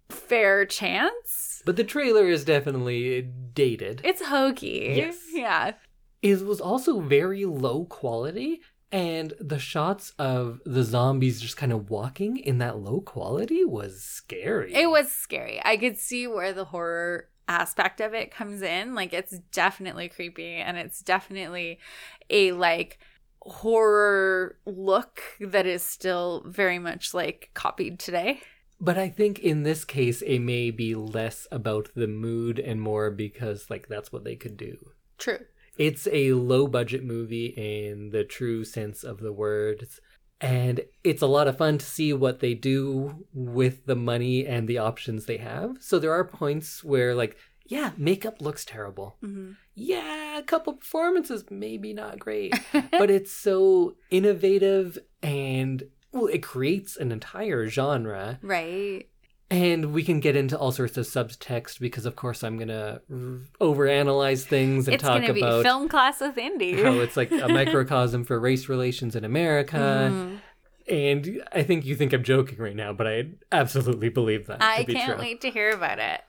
fair 0.09 0.65
chance. 0.65 1.40
But 1.65 1.75
the 1.75 1.83
trailer 1.83 2.27
is 2.27 2.43
definitely 2.45 3.21
dated 3.53 4.01
It's 4.03 4.21
hokey. 4.23 4.93
Yes. 4.95 5.17
Yeah. 5.31 5.73
it 6.21 6.45
was 6.45 6.61
also 6.61 6.99
very 7.01 7.45
low 7.45 7.85
quality 7.85 8.61
and 8.91 9.33
the 9.39 9.59
shots 9.59 10.13
of 10.19 10.59
the 10.65 10.83
zombies 10.83 11.39
just 11.39 11.55
kind 11.57 11.71
of 11.71 11.89
walking 11.89 12.37
in 12.37 12.57
that 12.57 12.77
low 12.77 12.99
quality 12.99 13.63
was 13.63 14.01
scary 14.03 14.73
It 14.73 14.89
was 14.89 15.11
scary. 15.11 15.61
I 15.63 15.77
could 15.77 15.97
see 15.97 16.27
where 16.27 16.51
the 16.53 16.65
horror 16.65 17.29
aspect 17.47 18.01
of 18.01 18.13
it 18.13 18.31
comes 18.31 18.61
in. 18.61 18.93
Like 18.95 19.13
it's 19.13 19.37
definitely 19.51 20.09
creepy 20.09 20.55
and 20.55 20.77
it's 20.77 21.01
definitely 21.01 21.79
a 22.29 22.51
like 22.51 22.99
horror 23.41 24.57
look 24.65 25.21
that 25.39 25.65
is 25.65 25.83
still 25.83 26.43
very 26.45 26.79
much 26.79 27.13
like 27.13 27.49
copied 27.53 27.99
today. 27.99 28.41
But 28.81 28.97
i 28.97 29.07
think 29.07 29.39
in 29.39 29.63
this 29.63 29.85
case 29.85 30.21
it 30.23 30.39
may 30.39 30.71
be 30.71 30.93
less 30.95 31.47
about 31.51 31.89
the 31.95 32.07
mood 32.07 32.59
and 32.59 32.81
more 32.81 33.09
because 33.11 33.69
like 33.69 33.87
that's 33.87 34.11
what 34.11 34.23
they 34.23 34.35
could 34.35 34.57
do. 34.57 34.77
True. 35.17 35.39
it's 35.77 36.07
a 36.11 36.33
low 36.33 36.67
budget 36.67 37.03
movie 37.03 37.53
in 37.55 38.09
the 38.09 38.23
true 38.23 38.65
sense 38.65 39.03
of 39.03 39.19
the 39.19 39.31
words 39.31 39.99
and 40.41 40.81
it's 41.03 41.21
a 41.21 41.27
lot 41.27 41.47
of 41.47 41.57
fun 41.57 41.77
to 41.77 41.85
see 41.85 42.11
what 42.11 42.39
they 42.39 42.55
do 42.55 43.25
with 43.31 43.85
the 43.85 43.95
money 43.95 44.47
and 44.47 44.67
the 44.67 44.79
options 44.79 45.25
they 45.27 45.37
have. 45.37 45.77
So 45.79 45.99
there 45.99 46.11
are 46.13 46.25
points 46.25 46.83
where 46.83 47.13
like 47.13 47.37
yeah 47.67 47.91
makeup 47.95 48.41
looks 48.41 48.65
terrible. 48.65 49.17
Hmm 49.21 49.51
yeah, 49.75 50.37
a 50.37 50.43
couple 50.43 50.73
performances 50.73 51.45
maybe 51.49 51.93
not 51.93 52.19
great, 52.19 52.53
but 52.91 53.09
it's 53.09 53.31
so 53.31 53.95
innovative 54.09 54.97
and 55.23 55.83
well, 56.11 56.27
it 56.27 56.43
creates 56.43 56.97
an 56.97 57.11
entire 57.11 57.67
genre. 57.67 58.39
Right. 58.41 59.07
And 59.49 59.91
we 59.91 60.03
can 60.03 60.21
get 60.21 60.37
into 60.37 60.57
all 60.57 60.71
sorts 60.71 60.97
of 60.97 61.05
subtext 61.05 61.79
because, 61.81 62.05
of 62.05 62.15
course, 62.15 62.41
I'm 62.41 62.57
gonna 62.57 63.01
r- 63.11 63.39
overanalyze 63.59 64.43
things 64.45 64.87
and 64.87 64.95
It's 64.95 65.03
talk 65.03 65.17
going 65.17 65.27
to 65.27 65.33
be 65.33 65.41
about 65.41 65.63
film 65.63 65.89
class 65.89 66.21
with 66.21 66.37
Indy. 66.37 66.81
how 66.81 66.93
it's 66.99 67.17
like 67.17 67.31
a 67.31 67.47
microcosm 67.49 68.23
for 68.23 68.39
race 68.39 68.69
relations 68.69 69.15
in 69.15 69.25
America. 69.25 70.09
Mhm. 70.11 70.39
And 70.87 71.43
I 71.51 71.63
think 71.63 71.85
you 71.85 71.95
think 71.95 72.13
I'm 72.13 72.23
joking 72.23 72.57
right 72.59 72.75
now, 72.75 72.91
but 72.93 73.07
I 73.07 73.25
absolutely 73.51 74.09
believe 74.09 74.47
that. 74.47 74.61
I 74.63 74.83
be 74.83 74.93
can't 74.93 75.13
true. 75.13 75.19
wait 75.21 75.41
to 75.41 75.49
hear 75.51 75.69
about 75.71 75.99
it. 75.99 76.21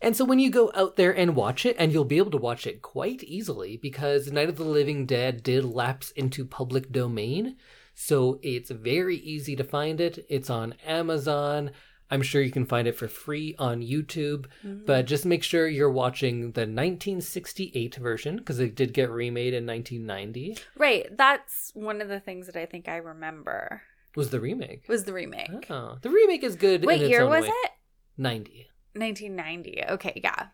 And 0.00 0.16
so 0.16 0.24
when 0.24 0.38
you 0.38 0.48
go 0.48 0.70
out 0.76 0.94
there 0.96 1.10
and 1.14 1.34
watch 1.34 1.66
it, 1.66 1.74
and 1.78 1.92
you'll 1.92 2.04
be 2.04 2.18
able 2.18 2.30
to 2.30 2.36
watch 2.36 2.66
it 2.66 2.80
quite 2.82 3.22
easily 3.24 3.76
because 3.76 4.30
Night 4.30 4.48
of 4.48 4.56
the 4.56 4.64
Living 4.64 5.04
Dead 5.06 5.42
did 5.42 5.64
lapse 5.64 6.12
into 6.12 6.44
public 6.44 6.92
domain. 6.92 7.56
So 8.00 8.38
it's 8.42 8.70
very 8.70 9.16
easy 9.16 9.56
to 9.56 9.64
find 9.64 10.00
it. 10.00 10.24
It's 10.28 10.48
on 10.48 10.74
Amazon. 10.86 11.72
I'm 12.08 12.22
sure 12.22 12.40
you 12.40 12.52
can 12.52 12.64
find 12.64 12.86
it 12.86 12.94
for 12.94 13.08
free 13.08 13.56
on 13.58 13.82
YouTube, 13.82 14.46
mm-hmm. 14.64 14.84
but 14.86 15.04
just 15.06 15.26
make 15.26 15.42
sure 15.42 15.66
you're 15.66 15.90
watching 15.90 16.52
the 16.52 16.60
1968 16.60 17.96
version 17.96 18.36
because 18.36 18.60
it 18.60 18.76
did 18.76 18.94
get 18.94 19.10
remade 19.10 19.52
in 19.52 19.66
1990. 19.66 20.58
Right. 20.76 21.06
That's 21.10 21.72
one 21.74 22.00
of 22.00 22.06
the 22.06 22.20
things 22.20 22.46
that 22.46 22.54
I 22.54 22.66
think 22.66 22.88
I 22.88 22.98
remember 22.98 23.82
Was 24.14 24.30
the 24.30 24.40
remake? 24.40 24.88
was 24.88 25.02
the 25.02 25.12
remake. 25.12 25.68
Oh, 25.68 25.98
the 26.00 26.10
remake 26.10 26.44
is 26.44 26.54
good. 26.54 26.84
What 26.84 27.00
year 27.00 27.26
was 27.28 27.42
way. 27.42 27.48
it? 27.48 27.70
90. 28.16 28.68
1990. 28.94 29.82
Okay, 29.90 30.20
yeah. 30.22 30.46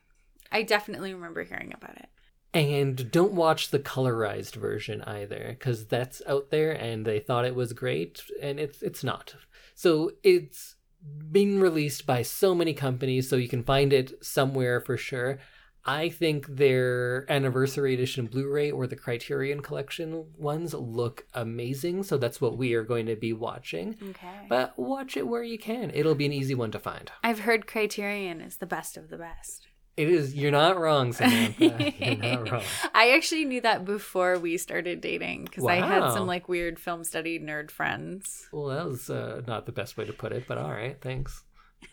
I 0.50 0.62
definitely 0.62 1.12
remember 1.12 1.44
hearing 1.44 1.74
about 1.74 1.98
it. 1.98 2.08
And 2.54 3.10
don't 3.10 3.32
watch 3.32 3.70
the 3.70 3.80
colorized 3.80 4.54
version 4.54 5.02
either, 5.02 5.56
because 5.58 5.86
that's 5.86 6.22
out 6.26 6.50
there, 6.50 6.70
and 6.70 7.04
they 7.04 7.18
thought 7.18 7.44
it 7.44 7.54
was 7.54 7.72
great, 7.72 8.22
and 8.40 8.60
it's 8.60 8.80
it's 8.82 9.02
not. 9.02 9.34
So 9.74 10.12
it's 10.22 10.76
been 11.30 11.60
released 11.60 12.06
by 12.06 12.22
so 12.22 12.54
many 12.54 12.72
companies, 12.72 13.28
so 13.28 13.36
you 13.36 13.48
can 13.48 13.64
find 13.64 13.92
it 13.92 14.24
somewhere 14.24 14.80
for 14.80 14.96
sure. 14.96 15.38
I 15.86 16.08
think 16.08 16.46
their 16.46 17.30
anniversary 17.30 17.92
edition 17.92 18.26
Blu-ray 18.26 18.70
or 18.70 18.86
the 18.86 18.96
Criterion 18.96 19.60
Collection 19.60 20.24
ones 20.38 20.72
look 20.72 21.26
amazing, 21.34 22.04
so 22.04 22.16
that's 22.16 22.40
what 22.40 22.56
we 22.56 22.72
are 22.72 22.84
going 22.84 23.04
to 23.06 23.16
be 23.16 23.34
watching. 23.34 23.96
Okay. 24.10 24.46
But 24.48 24.78
watch 24.78 25.16
it 25.16 25.26
where 25.26 25.42
you 25.42 25.58
can; 25.58 25.90
it'll 25.92 26.14
be 26.14 26.26
an 26.26 26.32
easy 26.32 26.54
one 26.54 26.70
to 26.70 26.78
find. 26.78 27.10
I've 27.22 27.40
heard 27.40 27.66
Criterion 27.66 28.40
is 28.40 28.56
the 28.56 28.66
best 28.66 28.96
of 28.96 29.10
the 29.10 29.18
best. 29.18 29.66
It 29.96 30.08
is. 30.08 30.34
You're 30.34 30.50
not 30.50 30.78
wrong, 30.78 31.12
Samantha. 31.12 31.92
you're 31.98 32.16
not 32.16 32.50
wrong. 32.52 32.62
I 32.92 33.10
actually 33.10 33.44
knew 33.44 33.60
that 33.60 33.84
before 33.84 34.38
we 34.38 34.56
started 34.56 35.00
dating 35.00 35.44
because 35.44 35.64
I 35.64 35.76
had 35.76 36.12
some 36.12 36.26
like 36.26 36.48
weird 36.48 36.80
film 36.80 37.04
study 37.04 37.38
nerd 37.38 37.70
friends. 37.70 38.48
Well, 38.52 38.66
that 38.66 38.86
was 38.86 39.08
uh, 39.08 39.42
not 39.46 39.66
the 39.66 39.72
best 39.72 39.96
way 39.96 40.04
to 40.04 40.12
put 40.12 40.32
it, 40.32 40.46
but 40.48 40.58
all 40.58 40.70
right, 40.70 41.00
thanks. 41.00 41.44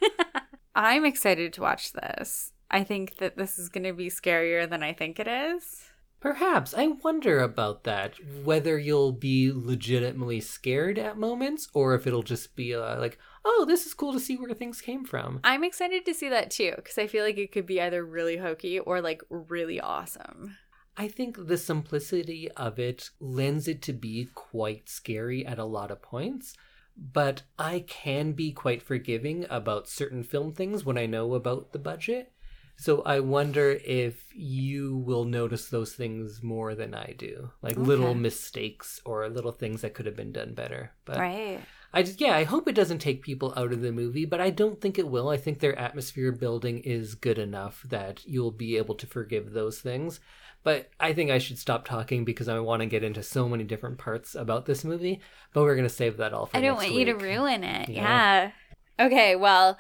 I'm 0.75 1.05
excited 1.05 1.53
to 1.53 1.61
watch 1.61 1.93
this. 1.93 2.53
I 2.71 2.83
think 2.83 3.17
that 3.17 3.37
this 3.37 3.59
is 3.59 3.69
going 3.69 3.83
to 3.83 3.93
be 3.93 4.09
scarier 4.09 4.67
than 4.67 4.81
I 4.81 4.93
think 4.93 5.19
it 5.19 5.27
is. 5.27 5.91
Perhaps. 6.21 6.73
I 6.75 6.87
wonder 6.87 7.39
about 7.39 7.83
that. 7.83 8.13
Whether 8.43 8.77
you'll 8.77 9.11
be 9.11 9.51
legitimately 9.53 10.39
scared 10.39 10.97
at 10.97 11.17
moments 11.17 11.67
or 11.73 11.95
if 11.95 12.07
it'll 12.07 12.23
just 12.23 12.55
be 12.55 12.73
uh, 12.75 12.99
like, 12.99 13.17
oh, 13.43 13.65
this 13.67 13.86
is 13.86 13.93
cool 13.93 14.13
to 14.13 14.19
see 14.19 14.38
where 14.38 14.54
things 14.54 14.82
came 14.82 15.06
from. 15.06 15.39
I'm 15.43 15.63
excited 15.63 16.06
to 16.06 16.13
see 16.13 16.30
that 16.30 16.51
too 16.51 16.73
because 16.75 16.97
I 16.97 17.08
feel 17.08 17.23
like 17.23 17.38
it 17.38 17.51
could 17.51 17.65
be 17.65 17.82
either 17.82 18.06
really 18.06 18.38
hokey 18.38 18.80
or 18.80 19.01
like 19.01 19.21
really 19.30 19.80
awesome. 19.80 20.58
I 20.97 21.08
think 21.08 21.47
the 21.47 21.58
simplicity 21.58 22.51
of 22.51 22.77
it 22.77 23.10
lends 23.19 23.67
it 23.67 23.82
to 23.84 23.93
be 23.93 24.30
quite 24.36 24.89
scary 24.89 25.45
at 25.45 25.60
a 25.60 25.65
lot 25.65 25.91
of 25.91 26.01
points. 26.01 26.56
But 26.97 27.43
I 27.58 27.86
can 27.88 28.34
be 28.34 28.51
quite 28.51 28.82
forgiving 28.82 29.45
about 29.49 29.88
certain 29.88 30.23
film 30.23 30.54
things 30.54 30.84
when 30.84 30.97
I 30.97 31.06
know 31.06 31.34
about 31.34 31.71
the 31.71 31.80
budget. 31.80 32.34
So 32.75 33.01
I 33.04 33.19
wonder 33.21 33.80
if 33.86 34.25
you 34.36 34.97
will 34.97 35.23
notice 35.23 35.69
those 35.69 35.93
things 35.93 36.43
more 36.43 36.75
than 36.75 36.93
I 36.93 37.13
do. 37.17 37.51
Like 37.62 37.77
little 37.77 38.13
mistakes 38.13 38.99
or 39.06 39.30
little 39.30 39.51
things 39.51 39.82
that 39.82 39.93
could 39.93 40.06
have 40.06 40.15
been 40.15 40.32
done 40.32 40.54
better. 40.54 40.91
But 41.06 41.19
Right. 41.19 41.62
I 41.93 42.04
just 42.04 42.21
yeah, 42.21 42.36
I 42.36 42.43
hope 42.45 42.67
it 42.67 42.75
doesn't 42.75 42.99
take 42.99 43.21
people 43.21 43.54
out 43.58 43.73
of 43.73 43.82
the 43.82 43.91
movie, 43.91 44.25
but 44.25 44.39
I 44.39 44.49
don't 44.49 44.80
think 44.80 44.97
it 44.97 45.08
will. 45.08 45.30
I 45.30 45.38
think 45.38 45.60
their 45.60 45.77
atmosphere 45.77 46.32
building 46.32 46.80
is 46.80 47.15
good 47.15 47.38
enough 47.38 47.84
that 47.89 48.25
you'll 48.25 48.51
be 48.51 48.77
able 48.77 48.95
to 48.95 49.08
forgive 49.08 49.51
those 49.51 49.80
things. 49.80 50.19
But 50.63 50.89
I 50.99 51.13
think 51.13 51.32
I 51.32 51.39
should 51.39 51.58
stop 51.58 51.86
talking 51.86 52.23
because 52.23 52.47
I 52.47 52.60
want 52.60 52.82
to 52.82 52.86
get 52.86 53.04
into 53.04 53.23
so 53.23 53.49
many 53.49 53.63
different 53.63 53.97
parts 53.97 54.36
about 54.36 54.65
this 54.65 54.84
movie. 54.84 55.19
But 55.54 55.63
we're 55.63 55.75
gonna 55.75 55.89
save 55.89 56.17
that 56.17 56.34
all 56.34 56.45
for. 56.45 56.56
I 56.58 56.62
don't 56.62 56.77
want 56.77 56.91
you 56.93 57.06
to 57.06 57.13
ruin 57.15 57.63
it. 57.63 57.89
Yeah. 57.89 58.51
Yeah. 58.99 59.06
Okay, 59.06 59.36
well, 59.36 59.77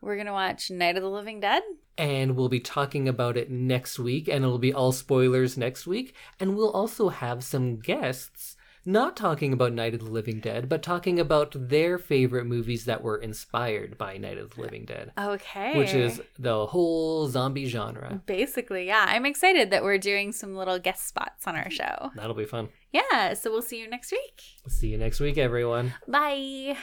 we're 0.00 0.14
going 0.16 0.26
to 0.26 0.32
watch 0.32 0.70
Night 0.70 0.96
of 0.96 1.02
the 1.02 1.10
Living 1.10 1.40
Dead. 1.40 1.62
and 1.98 2.34
we'll 2.36 2.48
be 2.48 2.58
talking 2.60 3.06
about 3.06 3.36
it 3.36 3.50
next 3.50 3.98
week, 3.98 4.26
and 4.26 4.44
it'll 4.44 4.58
be 4.58 4.72
all 4.72 4.92
spoilers 4.92 5.58
next 5.58 5.86
week. 5.86 6.14
And 6.40 6.56
we'll 6.56 6.70
also 6.70 7.10
have 7.10 7.44
some 7.44 7.76
guests 7.76 8.56
not 8.84 9.16
talking 9.16 9.52
about 9.52 9.72
Night 9.72 9.94
of 9.94 10.00
the 10.00 10.10
Living 10.10 10.40
Dead, 10.40 10.68
but 10.68 10.82
talking 10.82 11.20
about 11.20 11.54
their 11.68 11.98
favorite 11.98 12.46
movies 12.46 12.84
that 12.86 13.02
were 13.02 13.16
inspired 13.16 13.96
by 13.96 14.16
Night 14.16 14.38
of 14.38 14.54
the 14.54 14.60
Living 14.60 14.84
Dead. 14.84 15.12
Okay. 15.18 15.76
which 15.78 15.94
is 15.94 16.20
the 16.38 16.66
whole 16.66 17.28
zombie 17.28 17.66
genre. 17.66 18.20
basically, 18.26 18.86
yeah. 18.86 19.04
I'm 19.08 19.26
excited 19.26 19.70
that 19.70 19.82
we're 19.84 19.98
doing 19.98 20.32
some 20.32 20.56
little 20.56 20.78
guest 20.78 21.06
spots 21.06 21.46
on 21.46 21.56
our 21.56 21.70
show. 21.70 22.10
That'll 22.16 22.34
be 22.34 22.44
fun. 22.44 22.68
Yeah, 22.92 23.34
so 23.34 23.50
we'll 23.50 23.62
see 23.62 23.78
you 23.80 23.88
next 23.88 24.12
week. 24.12 24.42
See 24.68 24.88
you 24.88 24.98
next 24.98 25.20
week, 25.20 25.38
everyone. 25.38 25.94
Bye. 26.08 26.76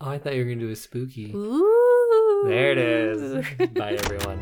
Oh, 0.00 0.08
I 0.10 0.18
thought 0.18 0.34
you 0.34 0.40
were 0.40 0.46
going 0.46 0.60
to 0.60 0.66
do 0.66 0.72
a 0.72 0.76
spooky. 0.76 1.32
Ooh. 1.34 2.44
There 2.46 2.72
it 2.72 2.78
is. 2.78 3.44
Bye, 3.74 3.98
everyone. 4.02 4.40